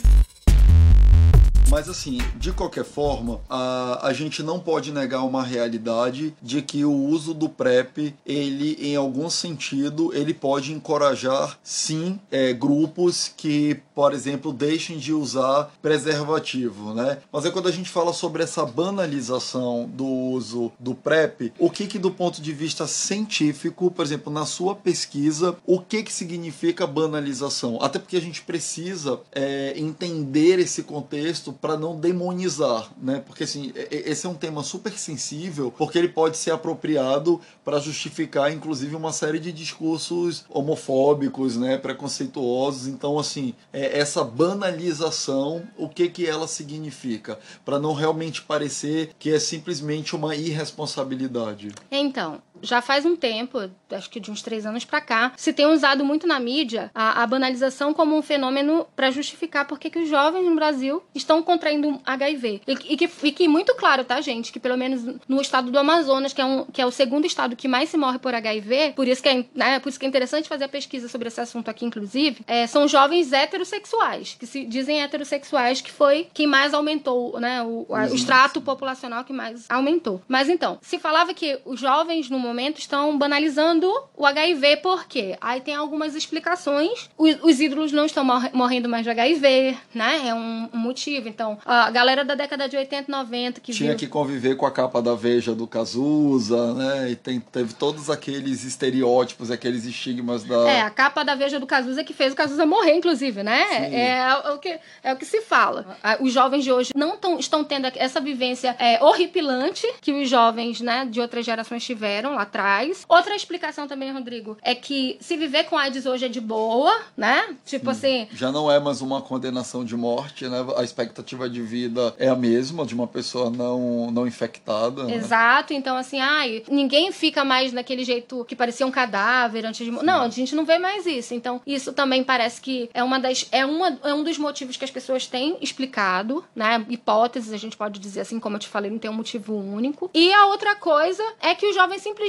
[1.69, 6.85] Mas assim, de qualquer forma, a, a gente não pode negar uma realidade de que
[6.85, 13.79] o uso do PrEP, ele, em algum sentido, ele pode encorajar, sim, é, grupos que,
[13.93, 17.17] por exemplo, deixem de usar preservativo, né?
[17.31, 21.87] Mas é quando a gente fala sobre essa banalização do uso do PrEP, o que
[21.87, 26.85] que do ponto de vista científico, por exemplo, na sua pesquisa, o que que significa
[26.85, 27.79] banalização?
[27.81, 33.23] Até porque a gente precisa é, entender esse contexto para não demonizar, né?
[33.25, 38.51] Porque assim, esse é um tema super sensível, porque ele pode ser apropriado para justificar
[38.51, 42.87] inclusive uma série de discursos homofóbicos, né, preconceituosos.
[42.87, 47.39] Então, assim, é, essa banalização, o que que ela significa?
[47.63, 51.71] Para não realmente parecer que é simplesmente uma irresponsabilidade.
[51.91, 55.65] Então, já faz um tempo, acho que de uns três anos para cá, se tem
[55.65, 60.09] usado muito na mídia a, a banalização como um fenômeno para justificar porque que os
[60.09, 62.61] jovens no Brasil estão contraindo HIV.
[62.67, 66.33] E, e, que fique muito claro, tá, gente, que pelo menos no estado do Amazonas,
[66.33, 69.07] que é, um, que é o segundo estado que mais se morre por HIV, por
[69.07, 71.69] isso que é, né, por isso que é interessante fazer a pesquisa sobre esse assunto
[71.69, 77.39] aqui, inclusive, é, são jovens heterossexuais, que se dizem heterossexuais, que foi quem mais aumentou,
[77.39, 80.21] né, o, a, o extrato populacional que mais aumentou.
[80.27, 85.37] Mas então, se falava que os jovens no momento estão banalizando o HIV, por quê?
[85.41, 87.09] Aí tem algumas explicações.
[87.17, 90.27] Os, os ídolos não estão morrendo mais de HIV, né?
[90.27, 91.27] É um, um, motivo.
[91.27, 93.99] Então, a galera da década de 80, 90 que tinha viu...
[93.99, 97.11] que conviver com a capa da Veja do Cazuza, né?
[97.11, 101.67] E tem, teve todos aqueles estereótipos, aqueles estigmas da É, a capa da Veja do
[101.67, 103.63] Cazuza que fez o Cazuza morrer, inclusive, né?
[103.91, 105.97] É, é, o que é o que se fala.
[106.19, 110.81] Os jovens de hoje não tão, estão tendo essa vivência é, horripilante que os jovens,
[110.81, 113.05] né, de outras gerações tiveram lá atrás.
[113.07, 117.55] Outra explicação também, Rodrigo, é que se viver com AIDS hoje é de boa, né?
[117.65, 118.23] Tipo Sim.
[118.23, 118.27] assim.
[118.33, 120.65] Já não é mais uma condenação de morte, né?
[120.77, 125.05] A expectativa de vida é a mesma de uma pessoa não, não infectada.
[125.05, 125.15] Né?
[125.15, 125.73] Exato.
[125.73, 125.79] Né?
[125.79, 129.91] Então, assim, ai, ninguém fica mais naquele jeito que parecia um cadáver antes de.
[129.91, 130.05] Sim.
[130.05, 131.33] Não, a gente não vê mais isso.
[131.33, 133.47] Então, isso também parece que é uma das.
[133.51, 136.85] É, uma, é um dos motivos que as pessoas têm explicado, né?
[136.89, 140.09] Hipóteses, a gente pode dizer assim, como eu te falei, não tem um motivo único.
[140.13, 142.24] E a outra coisa é que os jovens simplesmente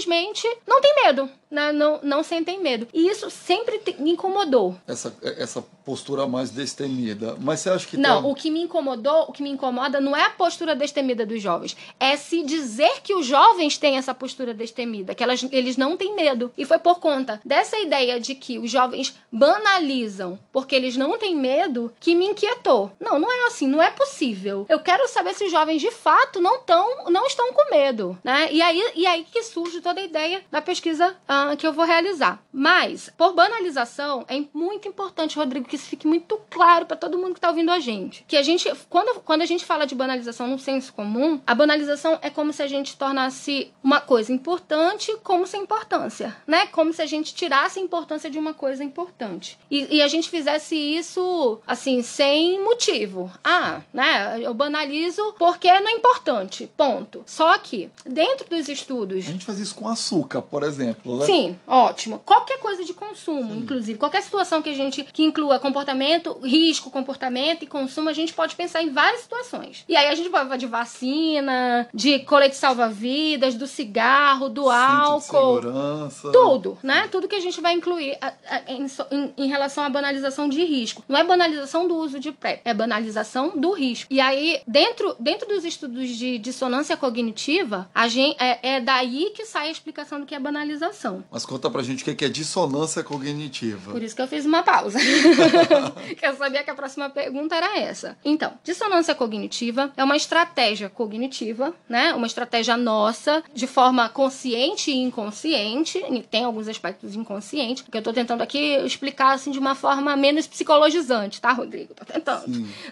[0.66, 2.88] não têm medo né, não, não sentem medo.
[2.92, 4.76] E isso sempre me incomodou.
[4.87, 7.37] Essa, essa postura mais destemida.
[7.40, 7.96] Mas você acha que.
[7.96, 8.30] Não, tem...
[8.30, 11.76] o que me incomodou, o que me incomoda não é a postura destemida dos jovens.
[12.00, 16.14] É se dizer que os jovens têm essa postura destemida, que elas, eles não têm
[16.14, 16.52] medo.
[16.59, 21.37] E foi por conta dessa ideia de que os jovens banalizam porque eles não têm
[21.37, 22.90] medo que me inquietou.
[22.98, 24.66] Não, não é assim, não é possível.
[24.68, 28.18] Eu quero saber se os jovens de fato não, tão, não estão com medo.
[28.24, 28.48] Né?
[28.50, 31.14] E, aí, e aí que surge toda a ideia da pesquisa.
[31.28, 32.42] Uh, que eu vou realizar.
[32.53, 37.33] Mas, por banalização, é muito importante, Rodrigo, que isso fique muito claro para todo mundo
[37.33, 38.25] que está ouvindo a gente.
[38.27, 42.18] Que a gente, quando, quando a gente fala de banalização no senso comum, a banalização
[42.22, 46.66] é como se a gente tornasse uma coisa importante como sem importância, né?
[46.68, 49.59] Como se a gente tirasse a importância de uma coisa importante.
[49.70, 53.31] E, e a gente fizesse isso, assim, sem motivo.
[53.42, 54.38] Ah, né?
[54.40, 56.70] Eu banalizo porque não é importante.
[56.77, 57.22] Ponto.
[57.27, 59.18] Só que, dentro dos estudos.
[59.18, 61.18] A gente faz isso com açúcar, por exemplo.
[61.18, 61.26] Né?
[61.27, 62.21] Sim, ótimo.
[62.25, 63.59] Qualquer coisa de consumo, Sim.
[63.59, 68.33] inclusive, qualquer situação que a gente que inclua comportamento, risco, comportamento e consumo, a gente
[68.33, 69.85] pode pensar em várias situações.
[69.89, 74.71] E aí a gente pode falar de vacina, de colete salva-vidas, do cigarro, do Cinto
[74.71, 76.33] álcool, segurança.
[76.33, 77.09] tudo, né?
[77.11, 78.19] Tudo que a gente vai incluir
[78.67, 81.03] em, em, relação à banalização de risco.
[81.09, 84.12] Não é banalização do uso de PrEP, é banalização do risco.
[84.12, 89.45] E aí, dentro, dentro dos estudos de dissonância cognitiva, a gente, é, é daí que
[89.45, 91.15] sai a explicação do que é banalização.
[91.31, 93.92] Mas conta pra gente o que é dissonância cognitiva.
[93.92, 94.98] Por isso que eu fiz uma pausa.
[96.16, 98.16] que eu sabia que a próxima pergunta era essa.
[98.24, 102.14] Então, dissonância cognitiva é uma estratégia cognitiva, né?
[102.14, 105.98] Uma estratégia nossa, de forma consciente e inconsciente.
[106.11, 110.16] E tem alguns aspectos inconscientes, que eu tô tentando aqui explicar assim de uma forma
[110.16, 111.94] menos psicologizante, tá, Rodrigo?
[111.94, 112.46] Tô tentando.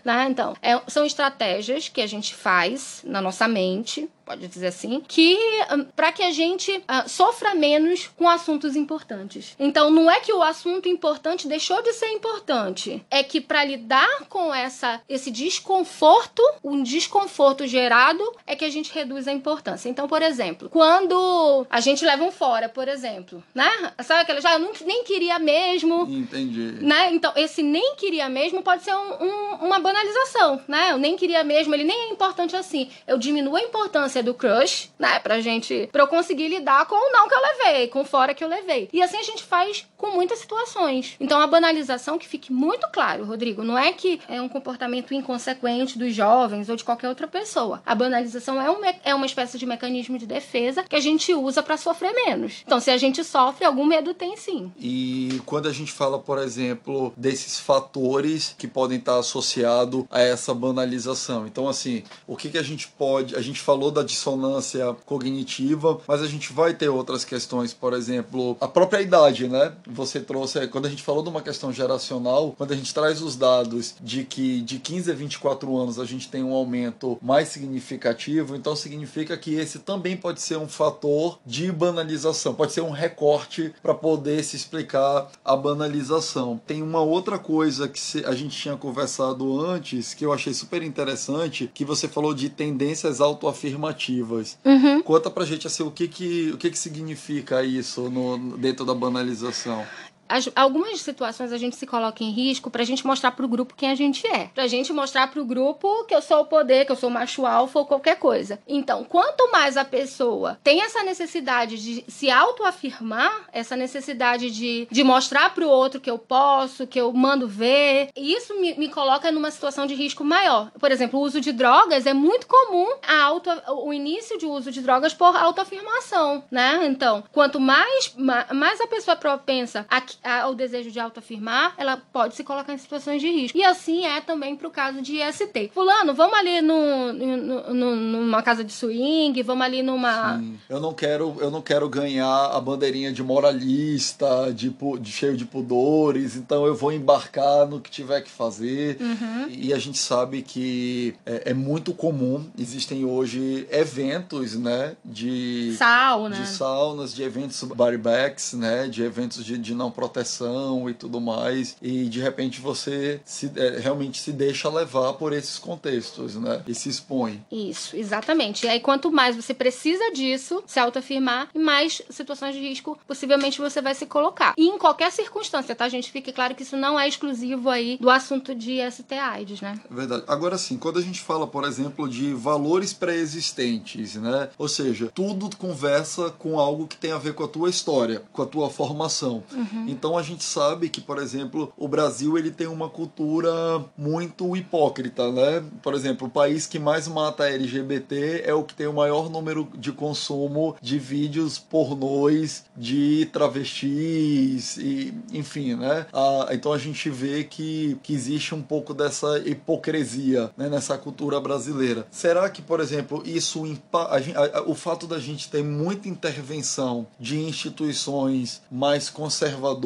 [0.05, 0.27] Né?
[0.31, 5.37] Então, é, são estratégias que a gente faz na nossa mente pode dizer assim, que
[5.71, 9.55] hum, para que a gente uh, sofra menos com assuntos importantes.
[9.59, 14.25] Então não é que o assunto importante deixou de ser importante, é que para lidar
[14.29, 19.89] com essa esse desconforto, um desconforto gerado, é que a gente reduz a importância.
[19.89, 23.71] Então, por exemplo, quando a gente leva um fora, por exemplo, né?
[24.03, 26.07] Sabe aquela já ah, eu não, nem queria mesmo.
[26.11, 26.79] Entendi.
[26.81, 27.13] Né?
[27.13, 30.93] Então, esse nem queria mesmo pode ser um, um, uma banalização, né?
[30.93, 32.91] Eu nem queria mesmo, ele nem é importante assim.
[33.07, 35.19] Eu diminuo a importância do crush, né?
[35.19, 35.89] Pra gente.
[35.93, 38.49] Pra eu conseguir lidar com o não que eu levei, com o fora que eu
[38.49, 38.89] levei.
[38.93, 41.17] E assim a gente faz com muitas situações.
[41.19, 45.99] Então a banalização que fique muito claro, Rodrigo, não é que é um comportamento inconsequente
[45.99, 47.83] dos jovens ou de qualquer outra pessoa.
[47.85, 51.63] A banalização é, um, é uma espécie de mecanismo de defesa que a gente usa
[51.63, 52.63] para sofrer menos.
[52.65, 54.73] Então, se a gente sofre, algum medo tem sim.
[54.79, 60.55] E quando a gente fala, por exemplo, desses fatores que podem estar associados a essa
[60.55, 61.47] banalização.
[61.47, 63.37] Então, assim, o que, que a gente pode.
[63.37, 68.57] A gente falou da dissonância cognitiva, mas a gente vai ter outras questões, por exemplo,
[68.61, 69.73] a própria idade, né?
[69.87, 73.37] Você trouxe, quando a gente falou de uma questão geracional, quando a gente traz os
[73.37, 78.57] dados de que de 15 a 24 anos a gente tem um aumento mais significativo,
[78.57, 83.73] então significa que esse também pode ser um fator de banalização, pode ser um recorte
[83.83, 86.61] para poder se explicar a banalização.
[86.67, 91.71] Tem uma outra coisa que a gente tinha conversado antes que eu achei super interessante,
[91.73, 94.59] que você falou de tendências autoafirmativas afirmativas.
[94.65, 95.03] Uhum.
[95.03, 98.95] Conta pra gente assim, o que que, o que, que significa isso no, dentro da
[98.95, 99.87] banalização
[100.29, 103.91] as, algumas situações a gente se coloca em risco pra gente mostrar pro grupo quem
[103.91, 104.51] a gente é.
[104.55, 107.79] Pra gente mostrar pro grupo que eu sou o poder, que eu sou macho alfa
[107.79, 108.59] ou qualquer coisa.
[108.67, 115.05] Então, quanto mais a pessoa tem essa necessidade de se autoafirmar, essa necessidade de, de
[115.05, 119.51] mostrar pro outro que eu posso, que eu mando ver, isso me, me coloca numa
[119.51, 120.71] situação de risco maior.
[120.79, 124.71] Por exemplo, o uso de drogas é muito comum a auto, o início de uso
[124.71, 126.81] de drogas por autoafirmação, né?
[126.87, 132.45] Então, quanto mais, mais a pessoa propensa a ao desejo de autoafirmar, ela pode se
[132.45, 133.57] colocar em situações de risco.
[133.57, 135.71] E assim é também pro caso de IST.
[135.73, 140.39] Fulano, vamos ali no, no, no, numa casa de swing, vamos ali numa.
[140.39, 140.59] Sim.
[140.69, 145.45] Eu não quero, eu não quero ganhar a bandeirinha de moralista, de, de cheio de
[145.45, 148.97] pudores, então eu vou embarcar no que tiver que fazer.
[149.01, 149.49] Uhum.
[149.49, 154.97] E a gente sabe que é, é, muito comum, existem hoje eventos, né?
[155.05, 156.37] De sauna.
[156.37, 158.89] De saunas, de eventos baribacks, né?
[158.89, 163.79] De eventos de, de não proteção e tudo mais, e de repente você se, é,
[163.79, 166.63] realmente se deixa levar por esses contextos, né?
[166.67, 167.43] E se expõe.
[167.51, 168.67] Isso, exatamente.
[168.67, 173.81] E aí, quanto mais você precisa disso, se autoafirmar, mais situações de risco possivelmente você
[173.81, 174.55] vai se colocar.
[174.57, 176.11] E em qualquer circunstância, tá, gente?
[176.11, 179.81] Fique claro que isso não é exclusivo aí do assunto de ST-AIDS, né?
[179.91, 180.25] É verdade.
[180.27, 184.51] Agora sim, quando a gente fala, por exemplo, de valores pré-existentes, né?
[184.59, 188.43] Ou seja, tudo conversa com algo que tem a ver com a tua história, com
[188.43, 189.43] a tua formação.
[189.53, 189.87] Uhum.
[189.95, 195.31] Então a gente sabe que, por exemplo, o Brasil ele tem uma cultura muito hipócrita,
[195.31, 195.65] né?
[195.83, 199.69] Por exemplo, o país que mais mata LGBT é o que tem o maior número
[199.77, 206.07] de consumo de vídeos pornôs de travestis e enfim, né?
[206.13, 211.41] Ah, então a gente vê que, que existe um pouco dessa hipocrisia né, nessa cultura
[211.41, 212.07] brasileira.
[212.11, 217.39] Será que, por exemplo, isso a, a, o fato da gente ter muita intervenção de
[217.39, 219.84] instituições mais conservadoras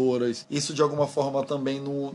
[0.50, 2.14] isso de alguma forma também não,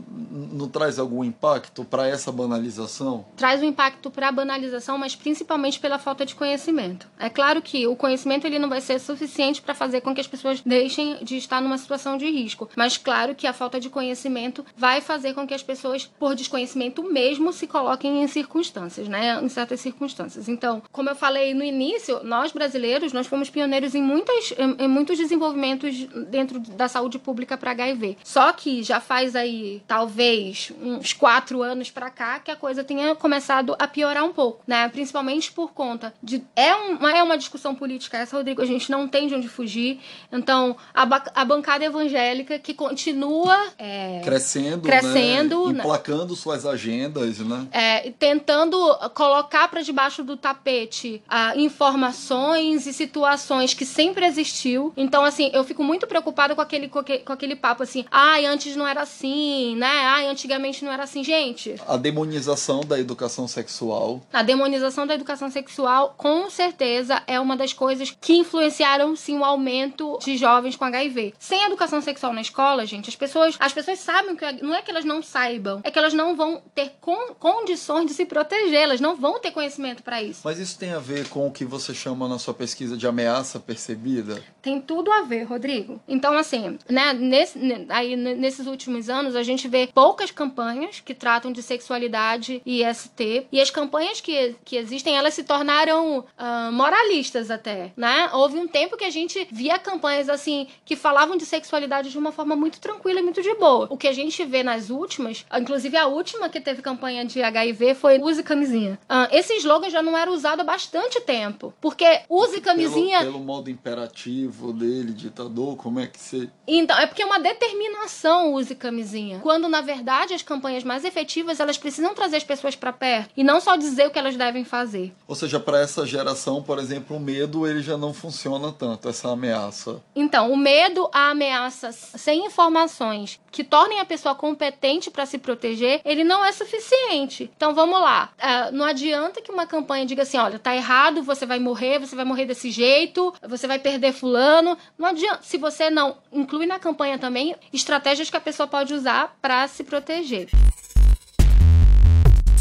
[0.52, 3.24] não traz algum impacto para essa banalização?
[3.36, 7.08] Traz um impacto para a banalização, mas principalmente pela falta de conhecimento.
[7.18, 10.26] É claro que o conhecimento ele não vai ser suficiente para fazer com que as
[10.26, 14.64] pessoas deixem de estar numa situação de risco, mas claro que a falta de conhecimento
[14.76, 19.40] vai fazer com que as pessoas, por desconhecimento mesmo, se coloquem em circunstâncias, né?
[19.42, 20.48] Em certas circunstâncias.
[20.48, 24.88] Então, como eu falei no início, nós brasileiros, nós fomos pioneiros em, muitas, em, em
[24.88, 28.18] muitos desenvolvimentos dentro da saúde pública para HIV.
[28.24, 33.14] Só que já faz aí, talvez, uns quatro anos para cá que a coisa tenha
[33.14, 34.88] começado a piorar um pouco, né?
[34.88, 36.42] Principalmente por conta de.
[36.56, 40.00] É uma, é uma discussão política essa, Rodrigo, a gente não tem de onde fugir.
[40.32, 41.02] Então, a,
[41.34, 43.56] a bancada evangélica que continua.
[43.78, 45.78] É, crescendo, crescendo né?
[45.78, 47.66] emplacando suas agendas, né?
[47.72, 48.76] É, tentando
[49.14, 54.92] colocar para debaixo do tapete uh, informações e situações que sempre existiu.
[54.96, 58.44] Então, assim, eu fico muito preocupada com aquele, com aquele, com aquele papo assim, ai,
[58.44, 59.86] antes não era assim, né?
[59.86, 61.76] Ai, antigamente não era assim, gente.
[61.88, 64.20] A demonização da educação sexual.
[64.30, 69.44] A demonização da educação sexual, com certeza, é uma das coisas que influenciaram sim o
[69.44, 71.32] aumento de jovens com HIV.
[71.38, 74.90] Sem educação sexual na escola, gente, as pessoas, as pessoas sabem que não é que
[74.90, 79.00] elas não saibam, é que elas não vão ter con condições de se proteger, elas
[79.00, 80.42] não vão ter conhecimento para isso.
[80.44, 83.58] Mas isso tem a ver com o que você chama na sua pesquisa de ameaça
[83.58, 84.42] percebida?
[84.60, 85.98] Tem tudo a ver, Rodrigo.
[86.06, 87.53] Então, assim, né, nesse
[87.88, 93.46] aí nesses últimos anos a gente vê poucas campanhas que tratam de sexualidade e ST
[93.50, 98.30] e as campanhas que, que existem elas se tornaram uh, moralistas até, né?
[98.32, 102.32] Houve um tempo que a gente via campanhas assim que falavam de sexualidade de uma
[102.32, 103.86] forma muito tranquila e muito de boa.
[103.90, 107.94] O que a gente vê nas últimas, inclusive a última que teve campanha de HIV
[107.94, 108.98] foi use camisinha.
[109.04, 113.44] Uh, esse slogan já não era usado há bastante tempo, porque use camisinha pelo, pelo
[113.44, 118.76] modo imperativo dele, ditador, como é que você Então, é porque é uma determinação use
[118.76, 119.40] camisinha.
[119.40, 123.42] Quando, na verdade, as campanhas mais efetivas, elas precisam trazer as pessoas para perto e
[123.42, 125.12] não só dizer o que elas devem fazer.
[125.26, 129.30] Ou seja, para essa geração, por exemplo, o medo ele já não funciona tanto, essa
[129.30, 130.00] ameaça.
[130.14, 136.00] Então, o medo, a ameaça sem informações que tornem a pessoa competente para se proteger,
[136.04, 137.50] ele não é suficiente.
[137.56, 138.30] Então, vamos lá.
[138.38, 142.14] Uh, não adianta que uma campanha diga assim, olha, tá errado, você vai morrer, você
[142.14, 144.76] vai morrer desse jeito, você vai perder fulano.
[144.98, 145.40] Não adianta.
[145.42, 149.82] Se você não inclui na campanha também estratégias que a pessoa pode usar para se
[149.82, 150.50] proteger.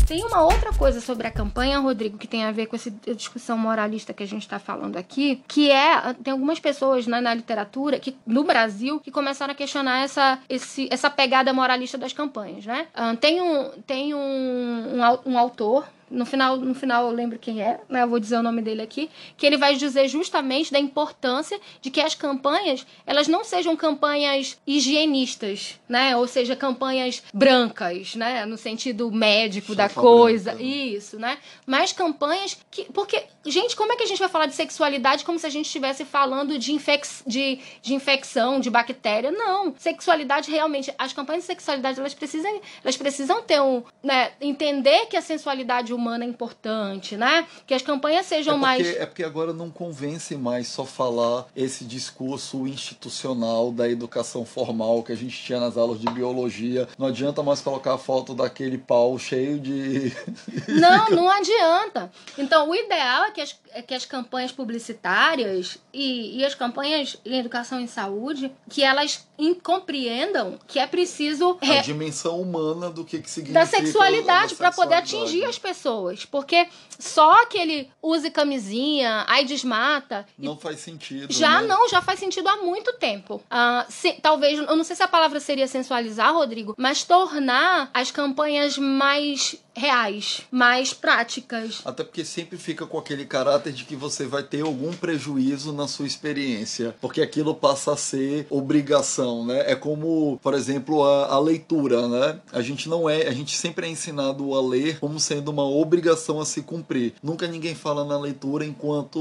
[0.07, 3.57] Tem uma outra coisa sobre a campanha, Rodrigo, que tem a ver com essa discussão
[3.57, 7.99] moralista que a gente está falando aqui, que é tem algumas pessoas né, na literatura
[7.99, 12.87] que no Brasil que começaram a questionar essa, esse, essa pegada moralista das campanhas, né?
[13.19, 17.81] Tem um tem um, um, um autor no final, no final eu lembro quem é,
[17.89, 18.03] né?
[18.03, 21.89] Eu vou dizer o nome dele aqui, que ele vai dizer justamente da importância de
[21.89, 26.15] que as campanhas, elas não sejam campanhas higienistas, né?
[26.15, 28.45] Ou seja, campanhas brancas, né?
[28.45, 30.63] No sentido médico da coisa, branca.
[30.63, 31.37] isso, né?
[31.65, 35.39] Mas campanhas que, porque, gente, como é que a gente vai falar de sexualidade como
[35.39, 39.31] se a gente estivesse falando de, infec de, de infecção, de bactéria?
[39.31, 44.31] Não, sexualidade realmente, as campanhas de sexualidade elas precisam, elas precisam ter um, né?
[44.39, 47.47] Entender que a sensualidade humana é importante, né?
[47.67, 48.97] Que as campanhas sejam é porque, mais.
[48.97, 55.11] É porque agora não convence mais só falar esse discurso institucional da educação formal que
[55.11, 56.87] a gente tinha nas aulas de biologia.
[56.97, 60.11] Não adianta mais colocar a foto daquele pau cheio de.
[60.67, 62.11] Não, não adianta.
[62.37, 67.17] Então, o ideal é que as, é que as campanhas publicitárias e, e as campanhas
[67.25, 69.25] em educação e saúde, que elas
[69.61, 71.57] compreendam que é preciso.
[71.61, 73.59] A dimensão humana do que, que significa.
[73.59, 75.82] Da sexualidade, para poder atingir as pessoas.
[76.25, 76.67] Porque
[76.99, 80.25] só que ele use camisinha, aí desmata.
[80.37, 81.31] Não faz sentido.
[81.31, 81.67] Já né?
[81.67, 83.41] não, já faz sentido há muito tempo.
[83.51, 88.11] Uh, se, talvez, eu não sei se a palavra seria sensualizar, Rodrigo, mas tornar as
[88.11, 91.81] campanhas mais reais, mais práticas.
[91.83, 95.87] Até porque sempre fica com aquele caráter de que você vai ter algum prejuízo na
[95.87, 99.71] sua experiência, porque aquilo passa a ser obrigação, né?
[99.71, 102.39] É como, por exemplo, a, a leitura, né?
[102.51, 106.39] A gente não é, a gente sempre é ensinado a ler como sendo uma obrigação
[106.39, 107.13] a se cumprir.
[107.21, 109.19] Nunca ninguém fala na leitura enquanto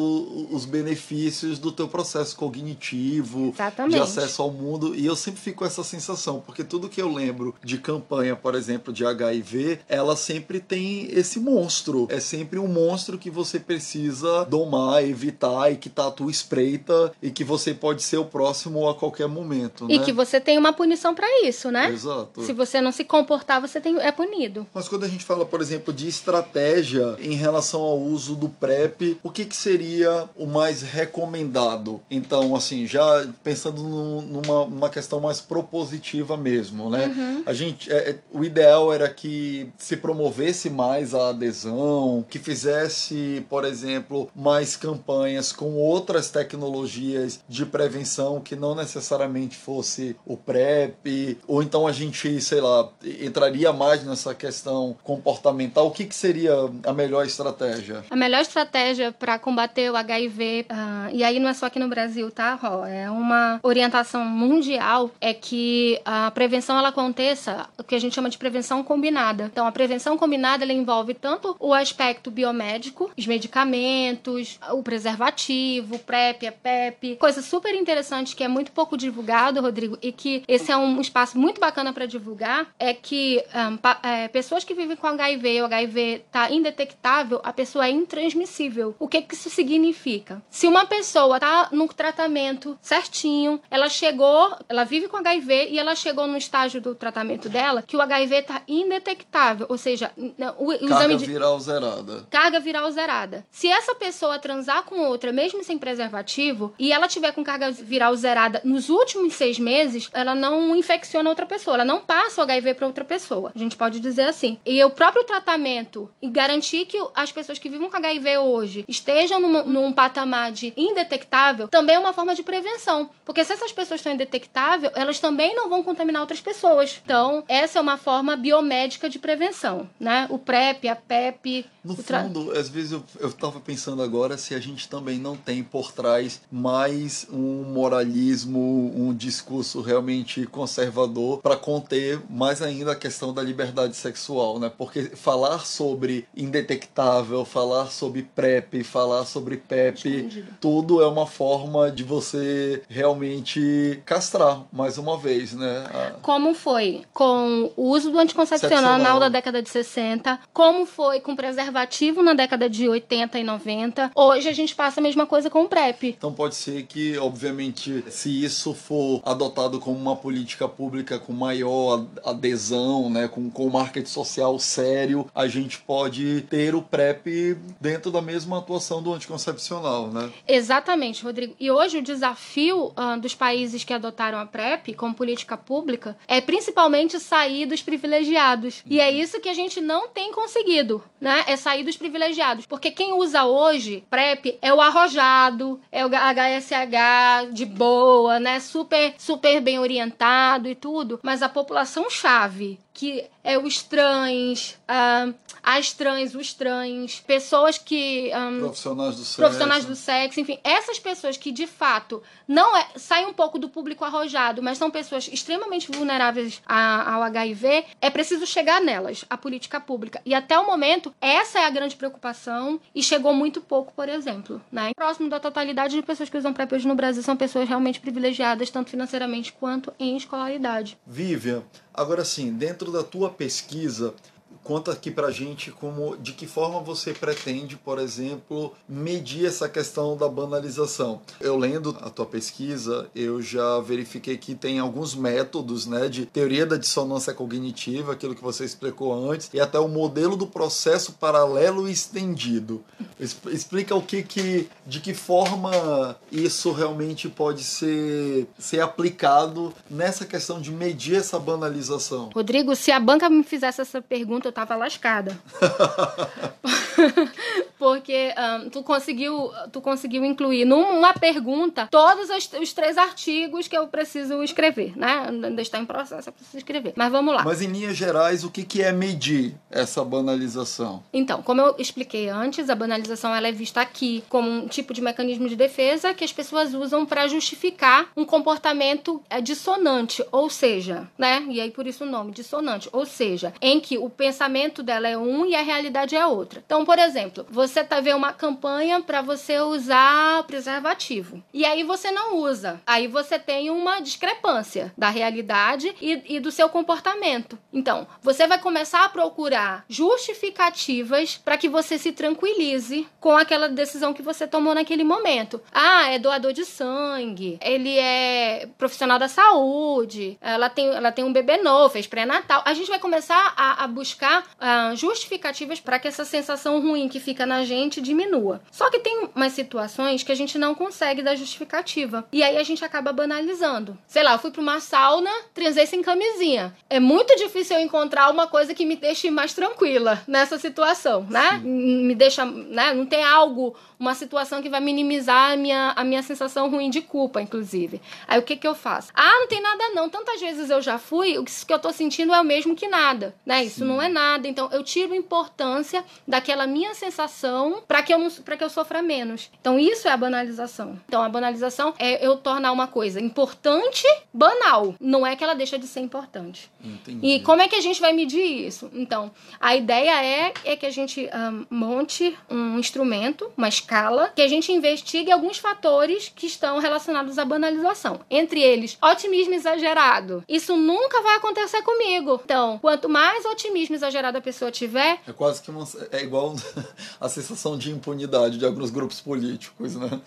[0.51, 3.95] os benefícios do teu processo cognitivo, Exatamente.
[3.95, 7.13] de acesso ao mundo, e eu sempre fico com essa sensação, porque tudo que eu
[7.13, 12.09] lembro de campanha, por exemplo, de HIV, ela sempre sempre tem esse monstro.
[12.11, 17.13] É sempre um monstro que você precisa domar, evitar e que tá à tua espreita
[17.23, 19.87] e que você pode ser o próximo a qualquer momento.
[19.89, 20.05] E né?
[20.05, 21.91] que você tem uma punição para isso, né?
[21.91, 22.43] Exato.
[22.43, 24.67] Se você não se comportar, você tem, é punido.
[24.75, 29.19] Mas quando a gente fala, por exemplo, de estratégia em relação ao uso do PrEP,
[29.23, 32.01] o que, que seria o mais recomendado?
[32.11, 37.07] Então, assim, já pensando no, numa, numa questão mais propositiva mesmo, né?
[37.07, 37.43] Uhum.
[37.47, 42.39] A gente, é, é o ideal era que se promovesse promovesse mais a adesão, que
[42.39, 50.37] fizesse, por exemplo, mais campanhas com outras tecnologias de prevenção que não necessariamente fosse o
[50.37, 52.89] PrEP, ou então a gente, sei lá,
[53.21, 55.87] entraria mais nessa questão comportamental.
[55.87, 56.55] O que, que seria
[56.85, 58.03] a melhor estratégia?
[58.11, 61.79] A melhor estratégia para combater o HIV, uh, ah, e aí não é só aqui
[61.79, 62.87] no Brasil, tá, Ró?
[62.87, 68.31] É uma orientação mundial, é que a prevenção ela aconteça, o que a gente chama
[68.31, 69.45] de prevenção combinada.
[69.53, 76.47] Então, a prevenção combinada ela envolve tanto o aspecto biomédico, os medicamentos, o preservativo, PrEP,
[76.47, 80.77] a PEP, coisa super interessante que é muito pouco divulgado, Rodrigo, e que esse é
[80.77, 85.09] um espaço muito bacana para divulgar, é que um, pa, é, pessoas que vivem com
[85.09, 88.95] HIV, o HIV tá indetectável, a pessoa é intransmissível.
[89.01, 90.41] O que que isso significa?
[90.49, 95.97] Se uma pessoa tá no tratamento certinho, ela chegou, ela vive com HIV e ela
[95.97, 100.12] chegou no estágio do tratamento dela que o HIV tá indetectável, ou seja,
[100.59, 101.27] o, o carga de...
[101.27, 102.27] viral zerada.
[102.31, 103.47] Carga viral zerada.
[103.51, 108.15] Se essa pessoa transar com outra, mesmo sem preservativo, e ela tiver com carga viral
[108.17, 112.75] zerada nos últimos seis meses, ela não infecciona outra pessoa, ela não passa o HIV
[112.75, 113.53] para outra pessoa.
[113.55, 114.59] A gente pode dizer assim.
[114.65, 119.41] E o próprio tratamento e garantir que as pessoas que vivem com HIV hoje estejam
[119.41, 123.11] num, num patamar de indetectável também é uma forma de prevenção.
[123.25, 127.01] Porque se essas pessoas estão indetectáveis, elas também não vão contaminar outras pessoas.
[127.05, 130.27] Então, essa é uma forma biomédica de prevenção né?
[130.31, 131.65] O PrEP, a PEP.
[131.85, 135.63] No fundo, às vezes eu, eu tava pensando agora se a gente também não tem
[135.63, 143.33] por trás mais um moralismo, um discurso realmente conservador para conter mais ainda a questão
[143.33, 144.71] da liberdade sexual, né?
[144.77, 152.05] Porque falar sobre indetectável, falar sobre PrEP, falar sobre PEP, tudo é uma forma de
[152.05, 155.85] você realmente castrar mais uma vez, né?
[155.93, 156.11] A...
[156.23, 161.37] Como foi com o uso do anticoncepcional na década de 60 60, como foi com
[161.73, 164.13] preservativo na década de 80 e 90.
[164.15, 166.09] Hoje a gente passa a mesma coisa com o PrEP.
[166.19, 172.05] Então pode ser que, obviamente, se isso for adotado como uma política pública com maior
[172.25, 178.21] adesão, né, com, com marketing social sério, a gente pode ter o PrEP dentro da
[178.21, 180.31] mesma atuação do anticoncepcional, né?
[180.47, 181.55] Exatamente, Rodrigo.
[181.59, 186.41] E hoje o desafio uh, dos países que adotaram a PrEP como política pública é
[186.41, 188.83] principalmente sair dos privilegiados.
[188.87, 191.45] E é isso que a gente não tem conseguido, né?
[191.47, 192.67] É sair dos privilegiados.
[192.67, 198.61] Porque quem usa hoje PrEP é o arrojado, é o HSH de boa, né?
[198.61, 201.21] Super, super bem orientado e tudo.
[201.23, 208.31] Mas a população chave que é os trans, uh, as trans, os trans, pessoas que.
[208.35, 209.37] Um, profissionais do sexo.
[209.37, 210.59] Profissionais do sexo, enfim.
[210.63, 214.91] Essas pessoas que de fato não é, saem um pouco do público arrojado, mas são
[214.91, 220.21] pessoas extremamente vulneráveis a, ao HIV, é preciso chegar nelas, a política pública.
[220.25, 224.61] E até o momento, essa é a grande preocupação e chegou muito pouco, por exemplo.
[224.71, 224.93] Né?
[224.95, 228.71] Próximo da totalidade de pessoas que usam PrEP hoje no Brasil são pessoas realmente privilegiadas,
[228.71, 230.99] tanto financeiramente quanto em escolaridade.
[231.07, 231.63] Vivian,
[231.93, 234.15] agora sim, dentro da tua pesquisa,
[234.63, 240.17] conta aqui pra gente como de que forma você pretende, por exemplo, medir essa questão
[240.17, 241.21] da banalização.
[241.41, 246.67] Eu lendo a tua pesquisa, eu já verifiquei que tem alguns métodos, né, de teoria
[246.67, 251.89] da dissonância cognitiva, aquilo que você explicou antes, e até o modelo do processo paralelo
[251.89, 252.85] estendido.
[253.19, 260.61] Explica o que que de que forma isso realmente pode ser ser aplicado nessa questão
[260.61, 262.31] de medir essa banalização.
[262.35, 265.37] Rodrigo, se a banca me fizesse essa pergunta, eu tava lascada.
[267.79, 273.77] Porque um, tu, conseguiu, tu conseguiu incluir numa pergunta todos os, os, três artigos que
[273.77, 275.27] eu preciso escrever, né?
[275.29, 276.93] Ainda está em processo, eu preciso escrever.
[276.95, 277.43] Mas vamos lá.
[277.43, 281.03] Mas em linhas gerais, o que, que é medir essa banalização?
[281.13, 285.01] Então, como eu expliquei antes, a banalização ela é vista aqui como um tipo de
[285.01, 291.09] mecanismo de defesa que as pessoas usam para justificar um comportamento é, dissonante, ou seja,
[291.19, 291.45] né?
[291.49, 294.42] E aí por isso o nome, dissonante, ou seja, em que o pensamento
[294.83, 296.63] dela é um e a realidade é outra.
[296.65, 301.43] Então, por exemplo, você tá vendo uma campanha para você usar preservativo.
[301.53, 302.81] E aí você não usa.
[302.87, 307.59] Aí você tem uma discrepância da realidade e, e do seu comportamento.
[307.73, 314.13] Então, você vai começar a procurar justificativas para que você se tranquilize com aquela decisão
[314.13, 315.61] que você tomou naquele momento.
[315.73, 321.33] Ah, é doador de sangue, ele é profissional da saúde, ela tem, ela tem um
[321.33, 322.63] bebê novo, fez pré-natal.
[322.65, 327.21] A gente vai começar a, a buscar uh, justificativas para que essa sensação ruim que
[327.21, 328.61] fica na gente diminua.
[328.71, 332.27] Só que tem umas situações que a gente não consegue dar justificativa.
[332.33, 333.97] E aí a gente acaba banalizando.
[334.07, 336.75] Sei lá, eu fui para uma sauna, transei sem camisinha.
[336.89, 341.61] É muito difícil eu encontrar uma coisa que me deixe mais tranquila nessa situação, né?
[341.63, 342.07] Sim.
[342.07, 342.93] Me deixa, né?
[342.93, 347.01] Não tem algo uma situação que vai minimizar a minha, a minha sensação ruim de
[347.01, 348.03] culpa, inclusive.
[348.27, 349.13] Aí o que que eu faço?
[349.15, 350.09] Ah, não tem nada não.
[350.09, 353.33] Tantas vezes eu já fui, o que eu tô sentindo é o mesmo que nada,
[353.47, 353.63] né?
[353.63, 353.85] Isso Sim.
[353.85, 354.49] não é nada.
[354.49, 359.49] Então eu tiro importância daquela minha sensação para que eu para que eu sofra menos.
[359.61, 360.99] Então isso é a banalização.
[361.07, 364.97] Então a banalização é eu tornar uma coisa importante banal.
[365.01, 366.73] Não é que ela deixa de ser importante.
[366.85, 367.25] Entendi.
[367.25, 368.91] E como é que a gente vai medir isso?
[368.93, 369.31] Então,
[369.61, 374.41] a ideia é, é que a gente um, monte um instrumento, uma escala escala que
[374.41, 378.21] a gente investigue alguns fatores que estão relacionados à banalização.
[378.31, 380.43] Entre eles, otimismo exagerado.
[380.49, 382.41] Isso nunca vai acontecer comigo.
[382.43, 385.21] Então, quanto mais otimismo exagerado a pessoa tiver.
[385.27, 386.57] É quase que uma, é igual
[387.21, 390.21] a sensação de impunidade de alguns grupos políticos, né?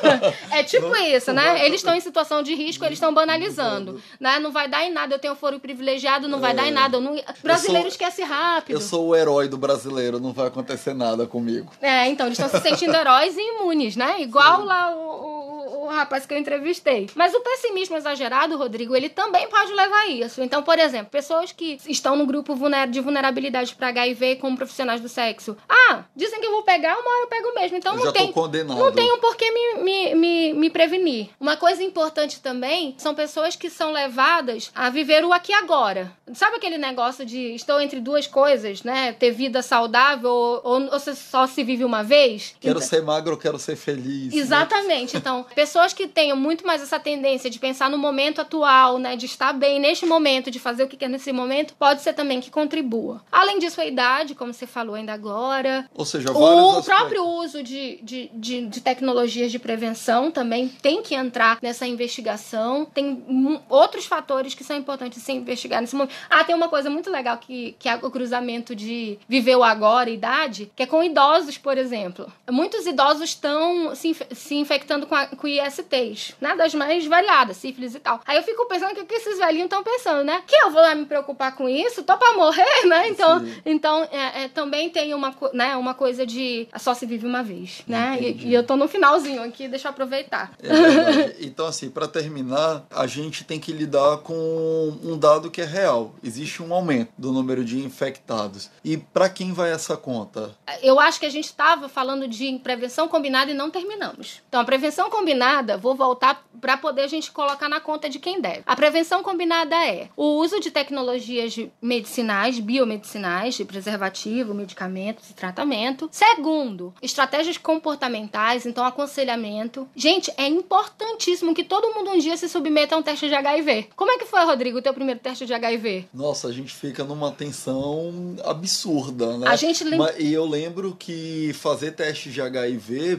[0.50, 1.64] é tipo não, isso, né?
[1.64, 4.02] Eles estão em situação de risco, eles estão banalizando.
[4.18, 4.38] Né?
[4.40, 6.40] Não vai dar em nada eu tenho foro privilegiado, não é...
[6.40, 6.98] vai dar em nada.
[6.98, 7.16] Não...
[7.42, 8.74] Brasileiro sou, esquece rápido.
[8.74, 11.72] Eu sou o herói do brasileiro, não vai acontecer nada comigo.
[11.80, 14.20] É, então, eles estão se sentindo heróis heróis e imunes, né?
[14.20, 14.66] Igual Sim.
[14.66, 17.08] lá o, o, o, rapaz que eu entrevistei.
[17.14, 20.42] Mas o pessimismo exagerado, Rodrigo, ele também pode levar a isso.
[20.42, 22.56] Então, por exemplo, pessoas que estão no grupo
[22.90, 25.56] de vulnerabilidade para HIV como profissionais do sexo.
[25.68, 27.76] Ah, dizem que eu vou pegar, uma hora eu pego mesmo.
[27.76, 28.32] Então eu não tem,
[28.66, 31.30] não tem um porquê me, me, me, me prevenir.
[31.38, 36.12] Uma coisa importante também são pessoas que são levadas a viver o aqui agora.
[36.32, 39.12] Sabe aquele negócio de estou entre duas coisas, né?
[39.12, 42.54] Ter vida saudável ou, ou, ou só se vive uma vez?
[42.60, 44.32] Quero então, ser magro, quero ser feliz.
[44.32, 44.40] Né?
[44.40, 45.14] Exatamente.
[45.14, 45.20] Né?
[45.20, 49.16] Então, pessoas que tenham muito mais essa tendência de pensar no momento atual, né?
[49.16, 52.40] De estar bem neste momento, de fazer o que quer nesse momento, pode ser também
[52.40, 53.22] que contribua.
[53.30, 55.88] Além disso, a idade, como você falou ainda agora.
[55.94, 56.86] Ou seja, o aspectos.
[56.86, 62.84] próprio uso de, de, de, de, tecnologias de prevenção também tem que entrar nessa investigação.
[62.84, 63.22] Tem
[63.68, 66.14] outros fatores que são importantes se investigar nesse momento.
[66.30, 70.10] Ah, tem uma coisa muito legal que, que é o cruzamento de viver o agora
[70.12, 72.30] idade, que é com idosos, por exemplo.
[72.50, 76.56] Muitos idosos estão se, se infectando com, a, com ISTs, né?
[76.56, 78.20] Das mais variadas, sífilis e tal.
[78.26, 80.42] Aí eu fico pensando que, que esses velhinhos estão pensando, né?
[80.46, 82.02] Que eu vou lá me preocupar com isso?
[82.02, 83.08] Tô pra morrer, né?
[83.08, 87.42] Então, então é, é, também tem uma, né, uma coisa de só se vive uma
[87.42, 88.18] vez, né?
[88.20, 90.52] E, e, eu tô no finalzinho aqui, deixa eu aproveitar.
[90.62, 95.64] É então, assim, para terminar, a gente tem que lidar com um dado que é
[95.64, 96.14] real.
[96.22, 98.70] Existe um aumento do número de infectados.
[98.84, 100.54] E para quem vai essa conta?
[100.82, 104.40] Eu acho que a gente estava falando de prevenção combinada e não terminamos.
[104.48, 108.40] Então, a prevenção combinada, vou voltar para poder a gente colocar na conta de quem
[108.40, 108.62] deve.
[108.66, 116.08] A prevenção combinada é o uso de tecnologias medicinais, biomedicinais, de preservativo, medicamentos e tratamento.
[116.12, 119.88] Segundo, estratégias comportamentais, então aconselhamento.
[119.94, 123.90] Gente, é importantíssimo que todo mundo um dia se submeta a um teste de HIV.
[123.96, 126.06] Como é que foi, Rodrigo, o teu primeiro teste de HIV?
[126.14, 129.48] Nossa, a gente fica numa tensão absurda, né?
[129.48, 130.14] A gente lembra...
[130.18, 132.61] E eu lembro que fazer teste de HIV,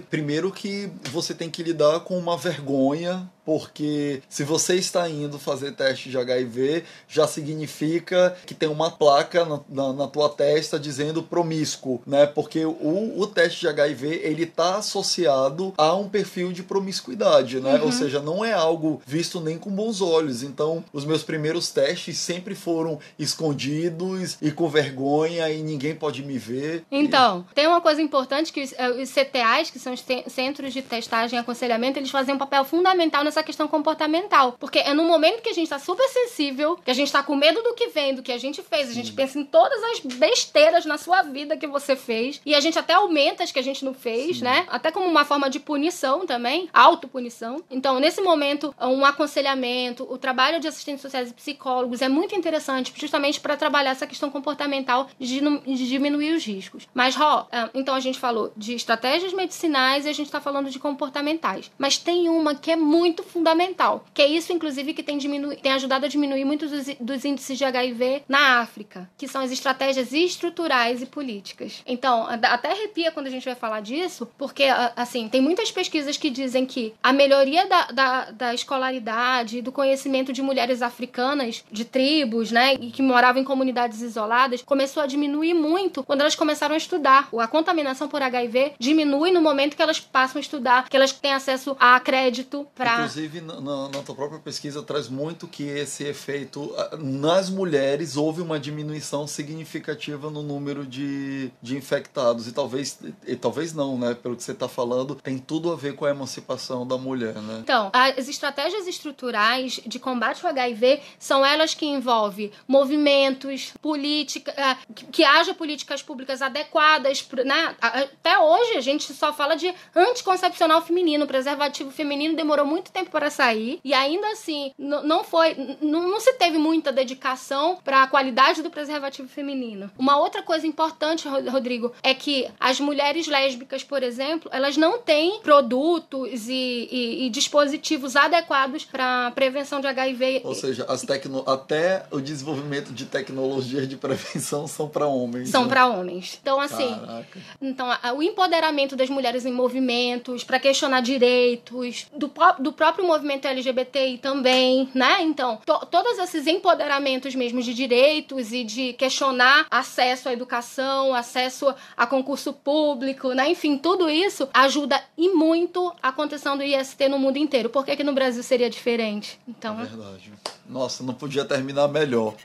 [0.09, 5.73] primeiro que você tem que lidar com uma vergonha porque se você está indo fazer
[5.73, 11.21] teste de HIV, já significa que tem uma placa na, na, na tua testa dizendo
[11.21, 12.25] promíscuo, né?
[12.25, 17.75] Porque o, o teste de HIV, ele está associado a um perfil de promiscuidade, né?
[17.75, 17.85] Uhum.
[17.85, 20.43] Ou seja, não é algo visto nem com bons olhos.
[20.43, 26.37] Então, os meus primeiros testes sempre foram escondidos e com vergonha e ninguém pode me
[26.37, 26.83] ver.
[26.89, 27.55] Então, e...
[27.55, 31.39] tem uma coisa importante que eh, os CTAs, que são os Centros de Testagem e
[31.39, 34.55] Aconselhamento, eles fazem um papel fundamental essa questão comportamental.
[34.59, 37.35] Porque é no momento que a gente tá super sensível, que a gente tá com
[37.35, 39.99] medo do que vem, do que a gente fez, a gente pensa em todas as
[39.99, 43.63] besteiras na sua vida que você fez, e a gente até aumenta as que a
[43.63, 44.43] gente não fez, Sim.
[44.43, 44.65] né?
[44.69, 47.63] Até como uma forma de punição também, autopunição.
[47.71, 52.93] Então, nesse momento, um aconselhamento, o trabalho de assistentes sociais e psicólogos é muito interessante,
[52.95, 56.87] justamente para trabalhar essa questão comportamental de, de diminuir os riscos.
[56.93, 58.75] Mas, Ró, ah, então a gente falou de
[59.23, 61.71] estratégias medicinais e a gente tá falando de comportamentais.
[61.77, 64.05] Mas tem uma que é muito fundamental.
[64.13, 67.57] Que é isso, inclusive, que tem, diminu tem ajudado a diminuir muitos dos, dos índices
[67.57, 71.81] de HIV na África, que são as estratégias estruturais e políticas.
[71.85, 74.65] Então, até arrepia quando a gente vai falar disso, porque,
[74.95, 80.33] assim, tem muitas pesquisas que dizem que a melhoria da, da, da escolaridade, do conhecimento
[80.33, 85.53] de mulheres africanas, de tribos, né, e que moravam em comunidades isoladas, começou a diminuir
[85.53, 87.29] muito quando elas começaram a estudar.
[87.37, 88.73] A contaminação por HIV
[89.13, 92.95] diminui no momento que elas passam a estudar, que elas têm acesso a crédito para
[92.95, 96.73] Inclusive, na, na, tua própria pesquisa traz muito que esse efeito.
[96.99, 102.47] Nas mulheres houve uma diminuição significativa no número de, de infectados.
[102.47, 104.13] E talvez, e talvez não, né?
[104.13, 107.59] Pelo que você está falando, tem tudo a ver com a emancipação da mulher, né?
[107.61, 114.53] Então, as estratégias estruturais de combate ao HIV são elas que envolvem movimentos, política,
[114.93, 117.75] que, que haja políticas públicas adequadas, né?
[117.79, 123.29] Até hoje a gente só fala de anticoncepcional feminino, preservativo feminino demorou muito tempo para
[123.29, 128.69] sair e ainda assim não foi, não se teve muita dedicação para a qualidade do
[128.69, 129.89] preservativo feminino.
[129.97, 135.39] Uma outra coisa importante, Rodrigo, é que as mulheres lésbicas, por exemplo, elas não têm
[135.41, 140.41] produtos e, e, e dispositivos adequados para prevenção de HIV.
[140.43, 141.43] Ou seja, as tecno...
[141.47, 145.49] até o desenvolvimento de tecnologias de prevenção são para homens.
[145.49, 145.69] São né?
[145.69, 146.39] para homens.
[146.41, 147.39] Então, assim, Caraca.
[147.61, 154.17] então o empoderamento das mulheres em movimentos para questionar direitos do, do próprio movimento LGBTI
[154.17, 155.21] também, né?
[155.21, 161.73] Então, to todos esses empoderamentos mesmo de direitos e de questionar acesso à educação, acesso
[161.95, 163.49] a concurso público, né?
[163.49, 167.69] Enfim, tudo isso ajuda e muito a condição do IST no mundo inteiro.
[167.69, 169.39] Por que, que no Brasil seria diferente?
[169.47, 170.31] Então, é verdade.
[170.67, 172.35] Nossa, não podia terminar melhor.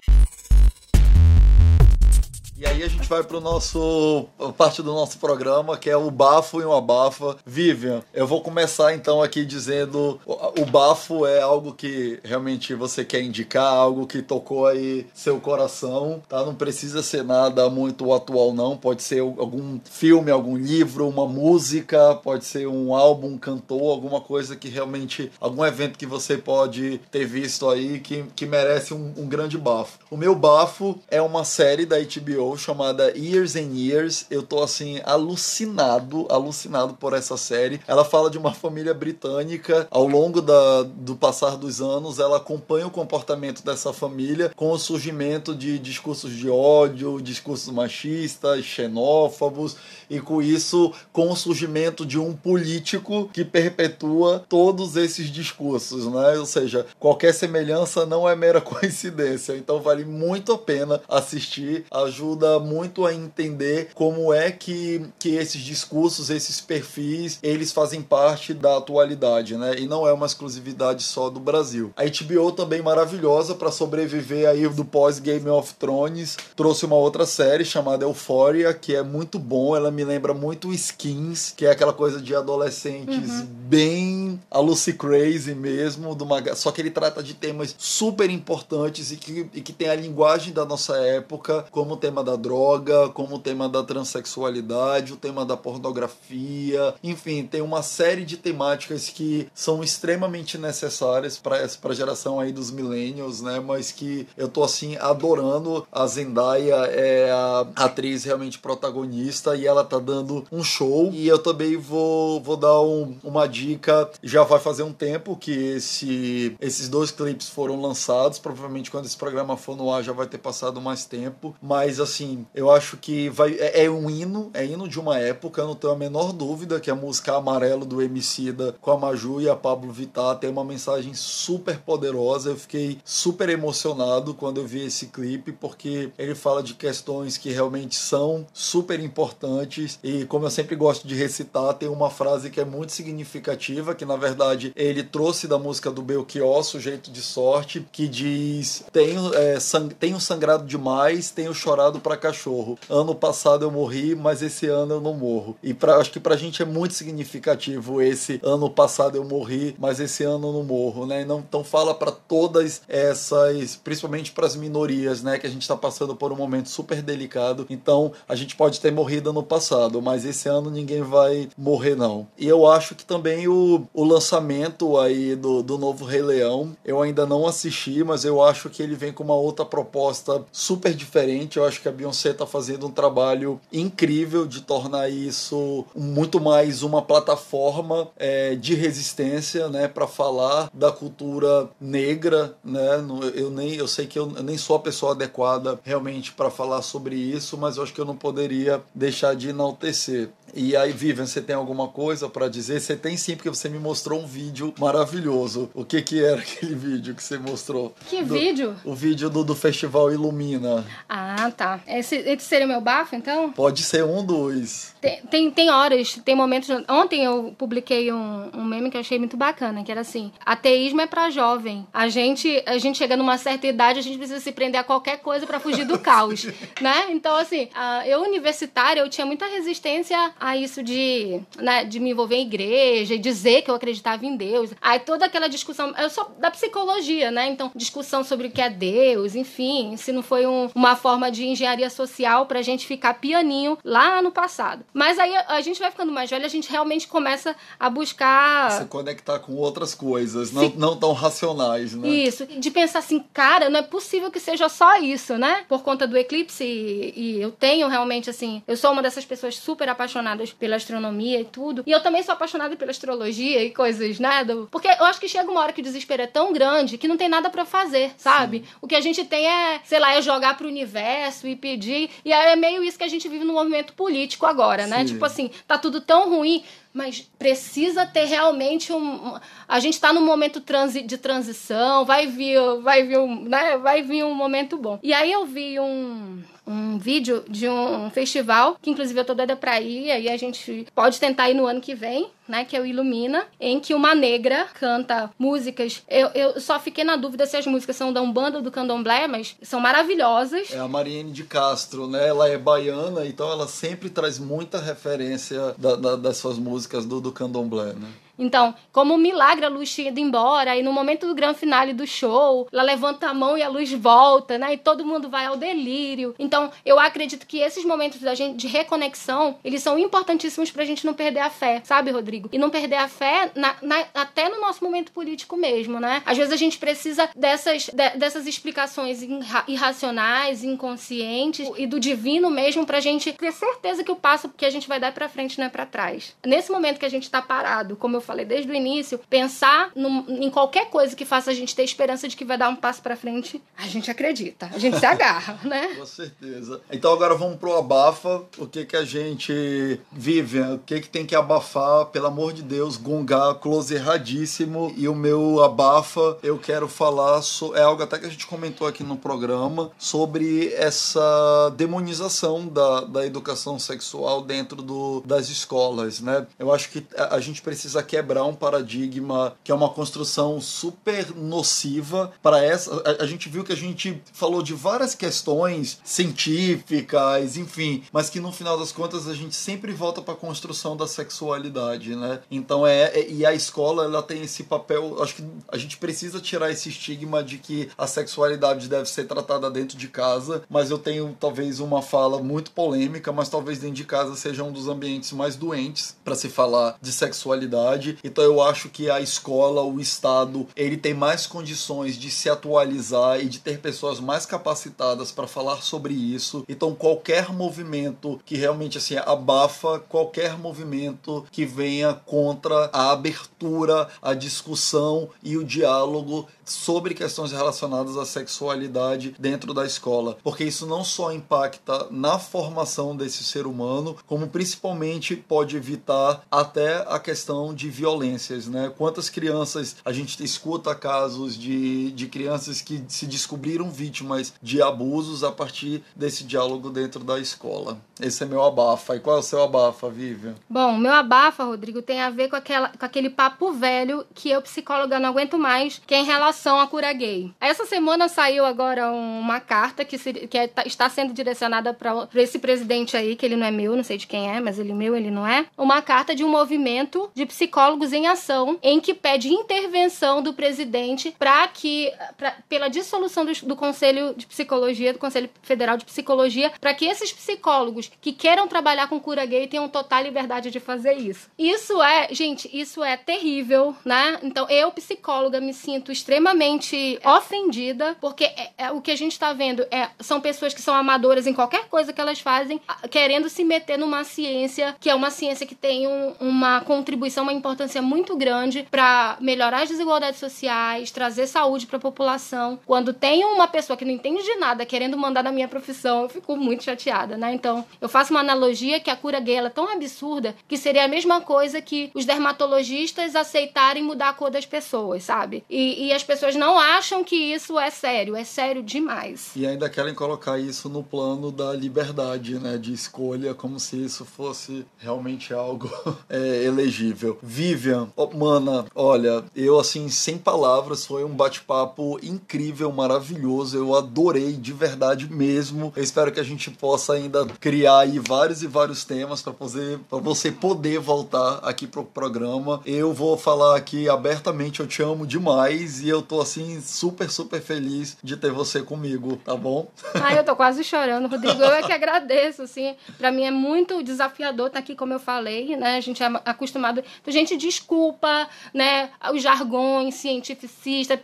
[2.61, 6.61] E aí a gente vai pro nosso parte do nosso programa, que é o bafo
[6.61, 7.37] e uma abafa.
[7.47, 13.23] Vivian, eu vou começar então aqui dizendo o bafo é algo que realmente você quer
[13.23, 16.45] indicar, algo que tocou aí seu coração, tá?
[16.45, 22.17] Não precisa ser nada muito atual não, pode ser algum filme, algum livro, uma música,
[22.17, 26.99] pode ser um álbum, um cantor, alguma coisa que realmente algum evento que você pode
[27.13, 30.01] ter visto aí que, que merece um, um grande bafo.
[30.11, 34.27] O meu bafo é uma série da HBO chamada Years and Years.
[34.31, 37.81] Eu tô assim alucinado, alucinado por essa série.
[37.87, 39.87] Ela fala de uma família britânica.
[39.91, 44.79] Ao longo da, do passar dos anos, ela acompanha o comportamento dessa família com o
[44.79, 49.77] surgimento de discursos de ódio, discursos machistas, xenófobos
[50.09, 56.39] e com isso com o surgimento de um político que perpetua todos esses discursos, né?
[56.39, 59.57] Ou seja, qualquer semelhança não é mera coincidência.
[59.57, 65.31] Então vale muito a pena assistir, ajuda ajuda muito a entender como é que, que
[65.31, 69.75] esses discursos, esses perfis, eles fazem parte da atualidade, né?
[69.79, 71.93] E não é uma exclusividade só do Brasil.
[71.97, 77.27] A HBO também maravilhosa para sobreviver aí do pós Game of Thrones, trouxe uma outra
[77.27, 81.93] série chamada Euphoria, que é muito bom, ela me lembra muito Skins, que é aquela
[81.93, 83.47] coisa de adolescentes uhum.
[83.47, 86.55] bem a Lucy Crazy mesmo, uma...
[86.55, 90.53] só que ele trata de temas super importantes e que, e que tem a linguagem
[90.53, 95.47] da nossa época, como o tema da droga, como o tema da transexualidade, o tema
[95.47, 102.39] da pornografia, enfim, tem uma série de temáticas que são extremamente necessárias para a geração
[102.39, 103.61] aí dos millennials, né?
[103.61, 105.87] Mas que eu tô assim adorando.
[105.91, 111.11] A Zendaya é a atriz realmente protagonista e ela tá dando um show.
[111.13, 114.11] E eu também vou, vou dar um, uma dica.
[114.23, 118.39] Já vai fazer um tempo que esse, esses dois clipes foram lançados.
[118.39, 121.55] Provavelmente quando esse programa for no ar já vai ter passado mais tempo.
[121.63, 122.18] Mas assim,
[122.55, 125.61] eu acho que vai, é, é um hino, é hino de uma época.
[125.61, 129.41] Eu não tenho a menor dúvida que a música Amarelo do Emicida com a Maju
[129.41, 132.51] e a Pablo Vittar tem uma mensagem super poderosa.
[132.51, 137.51] Eu fiquei super emocionado quando eu vi esse clipe porque ele fala de questões que
[137.51, 142.61] realmente são super importantes e como eu sempre gosto de recitar, tem uma frase que
[142.61, 147.87] é muito significativa que na verdade ele trouxe da música do Belchior, Sujeito de Sorte,
[147.93, 152.79] que diz: Tenho, é, sang tenho sangrado demais, tenho chorado para cachorro.
[152.89, 155.57] Ano passado eu morri, mas esse ano eu não morro.
[155.63, 160.01] E pra, acho que pra gente é muito significativo esse ano passado eu morri, mas
[160.01, 161.23] esse ano eu não morro, né?
[161.23, 165.39] Então fala para todas essas, principalmente para as minorias, né?
[165.39, 167.67] Que a gente está passando por um momento super delicado.
[167.71, 172.27] Então a gente pode ter morrido no passado, mas esse ano ninguém vai morrer não.
[172.37, 177.03] E eu acho que também o, o lançamento aí do, do novo Rei Leão, eu
[177.03, 181.57] ainda não assisti, mas eu acho que ele vem com uma outra proposta super diferente.
[181.57, 186.83] Eu acho que a Beyoncé está fazendo um trabalho incrível de tornar isso muito mais
[186.83, 192.89] uma plataforma é, de resistência, né, para falar da cultura negra, né?
[193.35, 197.17] Eu nem eu sei que eu nem sou a pessoa adequada realmente para falar sobre
[197.17, 200.31] isso, mas eu acho que eu não poderia deixar de enaltecer.
[200.55, 202.81] E aí, Vivian, você tem alguma coisa para dizer?
[202.81, 205.71] Você tem sim, porque você me mostrou um vídeo maravilhoso.
[205.75, 207.95] O que que era aquele vídeo que você mostrou?
[208.09, 208.77] Que do, vídeo?
[208.85, 210.85] O vídeo do, do Festival Ilumina.
[211.09, 211.81] Ah, tá.
[211.87, 213.53] Esse, esse seria o meu bafo, então?
[213.53, 214.95] Pode ser um dos.
[215.01, 216.69] Tem, tem, tem horas, tem momentos...
[216.89, 221.01] Ontem eu publiquei um, um meme que eu achei muito bacana, que era assim, ateísmo
[221.01, 221.87] é para jovem.
[221.93, 225.19] A gente, a gente chega numa certa idade, a gente precisa se prender a qualquer
[225.19, 226.47] coisa para fugir do caos,
[226.81, 227.07] né?
[227.11, 227.69] Então, assim,
[228.07, 233.15] eu universitária, eu tinha muita resistência a isso de, né, de me envolver em igreja
[233.15, 234.71] e dizer que eu acreditava em Deus.
[234.81, 237.49] Aí toda aquela discussão, eu sou da psicologia, né?
[237.49, 241.47] Então, discussão sobre o que é Deus, enfim, se não foi um, uma forma de
[241.47, 244.85] engenharia social pra gente ficar pianinho lá no passado.
[244.93, 248.71] Mas aí a gente vai ficando mais velha, a gente realmente começa a buscar.
[248.71, 252.09] Se conectar com outras coisas, não, não tão racionais, né?
[252.09, 252.47] Isso.
[252.47, 255.65] De pensar assim, cara, não é possível que seja só isso, né?
[255.69, 259.57] Por conta do eclipse, e, e eu tenho realmente, assim, eu sou uma dessas pessoas
[259.57, 261.83] super apaixonadas pela astronomia e tudo.
[261.87, 264.45] E eu também sou apaixonada pela astrologia e coisas, né?
[264.45, 264.69] Do...
[264.71, 267.17] Porque eu acho que chega uma hora que o desespero é tão grande que não
[267.17, 268.59] tem nada para fazer, sabe?
[268.59, 268.65] Sim.
[268.81, 272.11] O que a gente tem é, sei lá, é jogar pro universo e pedir.
[272.25, 275.05] E é meio isso que a gente vive no movimento político agora, né?
[275.05, 276.65] Tipo assim, tá tudo tão ruim
[276.99, 279.39] mas precisa ter realmente um.
[279.69, 283.77] A gente está num momento transi, de transição, vai vir, vai vir, um, né?
[283.79, 284.99] Vai vir um momento bom.
[285.01, 289.57] E aí eu vi um um vídeo de um festival, que inclusive eu tô doida
[289.57, 292.81] pra ir, aí a gente pode tentar ir no ano que vem, né, que é
[292.81, 296.03] o Ilumina, em que uma negra canta músicas.
[296.09, 299.27] Eu, eu só fiquei na dúvida se as músicas são da Umbanda ou do Candomblé,
[299.27, 300.73] mas são maravilhosas.
[300.73, 302.29] É a Mariene de Castro, né?
[302.29, 307.21] Ela é baiana, então ela sempre traz muita referência da, da, das suas músicas do,
[307.21, 308.09] do Candomblé, né?
[308.39, 311.93] Então, como um milagre, a luz tinha ido embora, e no momento do grande finale
[311.93, 314.75] do show, ela levanta a mão e a luz volta, né?
[314.75, 316.35] E todo mundo vai ao delírio.
[316.39, 321.05] Então, eu acredito que esses momentos da gente de reconexão, eles são importantíssimos pra gente
[321.05, 322.49] não perder a fé, sabe, Rodrigo?
[322.53, 326.23] E não perder a fé na, na, até no nosso momento político mesmo, né?
[326.25, 329.21] Às vezes a gente precisa dessas, de, dessas explicações
[329.67, 334.71] irracionais, inconscientes e do divino mesmo pra gente ter certeza que o passo que a
[334.71, 336.37] gente vai dar pra frente não é pra trás.
[336.45, 340.27] Nesse momento que a gente tá parado, como eu falei desde o início, pensar no,
[340.29, 343.01] em qualquer coisa que faça a gente ter esperança de que vai dar um passo
[343.01, 345.95] para frente, a gente acredita, a gente se agarra, né?
[345.97, 346.83] Com certeza.
[346.93, 348.43] Então agora vamos pro abafa.
[348.59, 350.61] O que que a gente vive?
[350.61, 352.07] O que que tem que abafar?
[352.07, 354.93] Pelo amor de Deus, gongar close erradíssimo.
[354.95, 358.87] E o meu abafa, eu quero falar so, é algo até que a gente comentou
[358.87, 366.47] aqui no programa sobre essa demonização da, da educação sexual dentro do, das escolas, né?
[366.59, 371.33] Eu acho que a, a gente precisa quebrar um paradigma que é uma construção super
[371.37, 373.01] nociva para essa.
[373.05, 378.41] A, a gente viu que a gente falou de várias questões científicas, enfim, mas que
[378.41, 382.41] no final das contas a gente sempre volta para a construção da sexualidade, né?
[382.51, 385.23] Então é, é, e a escola ela tem esse papel.
[385.23, 389.71] Acho que a gente precisa tirar esse estigma de que a sexualidade deve ser tratada
[389.71, 394.05] dentro de casa, mas eu tenho talvez uma fala muito polêmica, mas talvez dentro de
[394.05, 398.08] casa seja um dos ambientes mais doentes para se falar de sexualidade.
[398.23, 403.41] Então eu acho que a escola, o Estado, ele tem mais condições de se atualizar
[403.41, 406.65] e de ter pessoas mais capacitadas para falar sobre isso.
[406.69, 414.35] Então qualquer movimento que realmente assim abafa qualquer movimento que venha contra a abertura, a
[414.35, 421.03] discussão e o diálogo sobre questões relacionadas à sexualidade dentro da escola, porque isso não
[421.03, 427.88] só impacta na formação desse ser humano, como principalmente pode evitar até a questão de
[427.89, 428.93] violências, né?
[428.97, 435.45] Quantas crianças a gente escuta casos de, de crianças que se descobriram vítimas de abusos
[435.45, 437.99] a partir desse diálogo dentro da escola.
[438.21, 439.17] Esse é meu abafa.
[439.17, 440.55] E qual é o seu abafa, Vivian?
[440.69, 444.61] Bom, meu abafa, Rodrigo, tem a ver com, aquela, com aquele papo velho que eu,
[444.63, 447.53] psicóloga, não aguento mais, que é em relação à cura gay.
[447.61, 452.29] Essa semana saiu agora uma carta que, se, que é, tá, está sendo direcionada para
[452.35, 454.93] esse presidente aí, que ele não é meu, não sei de quem é, mas ele
[454.93, 455.67] é meu, ele não é.
[455.77, 457.78] Uma carta de um movimento de psicólogos
[458.13, 463.77] em ação, em que pede intervenção do presidente para que, pra, pela dissolução do, do
[463.77, 469.09] Conselho de Psicologia, do Conselho Federal de Psicologia, para que esses psicólogos que queiram trabalhar
[469.09, 471.49] com cura gay tenham total liberdade de fazer isso.
[471.59, 474.39] Isso é, gente, isso é terrível, né?
[474.43, 479.53] Então eu, psicóloga, me sinto extremamente ofendida, porque é, é, o que a gente está
[479.53, 483.63] vendo é, são pessoas que são amadoras em qualquer coisa que elas fazem, querendo se
[483.65, 487.68] meter numa ciência que é uma ciência que tem um, uma contribuição, uma importância
[488.03, 492.79] muito grande para melhorar as desigualdades sociais, trazer saúde para a população.
[492.87, 496.29] Quando tem uma pessoa que não entende de nada querendo mandar na minha profissão, eu
[496.29, 497.53] fico muito chateada, né?
[497.53, 501.09] Então, eu faço uma analogia que a cura gay é tão absurda que seria a
[501.09, 505.65] mesma coisa que os dermatologistas aceitarem mudar a cor das pessoas, sabe?
[505.69, 509.53] E, e as pessoas não acham que isso é sério, é sério demais.
[509.57, 512.77] E ainda querem colocar isso no plano da liberdade, né?
[512.79, 515.91] De escolha, como se isso fosse realmente algo
[516.29, 517.39] é, elegível.
[517.59, 523.77] Vivian, oh, mana, olha, eu assim, sem palavras, foi um bate-papo incrível, maravilhoso.
[523.77, 525.93] Eu adorei de verdade mesmo.
[525.97, 529.99] Eu espero que a gente possa ainda criar aí vários e vários temas para você,
[530.09, 532.81] você poder voltar aqui pro programa.
[532.87, 537.61] Eu vou falar aqui abertamente, eu te amo demais e eu tô assim super, super
[537.61, 539.89] feliz de ter você comigo, tá bom?
[540.15, 541.61] Ai, eu tô quase chorando, Rodrigo.
[541.61, 542.95] Eu é que agradeço, assim.
[543.19, 545.97] Para mim é muito desafiador estar tá aqui, como eu falei, né?
[545.97, 547.03] A gente é acostumado.
[547.21, 549.11] Então, gente, desculpa, né?
[549.33, 551.19] Os jargões cientificistas,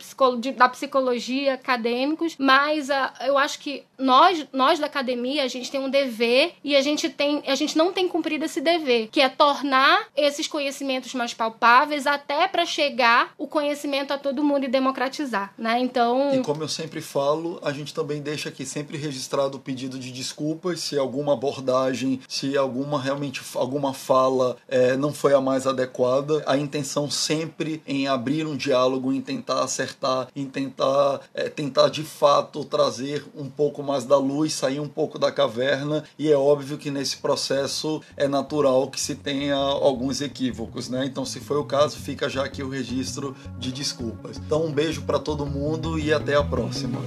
[0.55, 2.93] da psicologia, acadêmicos, mas uh,
[3.25, 7.09] eu acho que nós, nós da academia, a gente tem um dever e a gente
[7.09, 12.05] tem, a gente não tem cumprido esse dever, que é tornar esses conhecimentos mais palpáveis
[12.05, 15.79] até para chegar o conhecimento a todo mundo e democratizar, né?
[15.79, 19.97] Então, e como eu sempre falo, a gente também deixa aqui sempre registrado o pedido
[19.97, 25.65] de desculpas se alguma abordagem, se alguma realmente alguma fala é, não foi a mais
[25.65, 26.14] adequada.
[26.45, 32.03] A intenção sempre em abrir um diálogo, em tentar acertar, em tentar é, tentar de
[32.03, 36.03] fato trazer um pouco mais da luz, sair um pouco da caverna.
[36.17, 41.05] E é óbvio que nesse processo é natural que se tenha alguns equívocos, né?
[41.05, 44.37] Então, se foi o caso, fica já aqui o registro de desculpas.
[44.37, 46.99] Então, um beijo para todo mundo e até a próxima.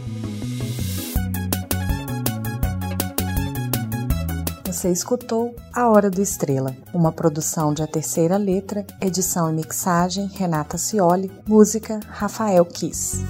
[4.79, 10.29] Você escutou A Hora do Estrela, uma produção de A Terceira Letra, edição e mixagem
[10.29, 13.27] Renata Cioli, música Rafael Kiss.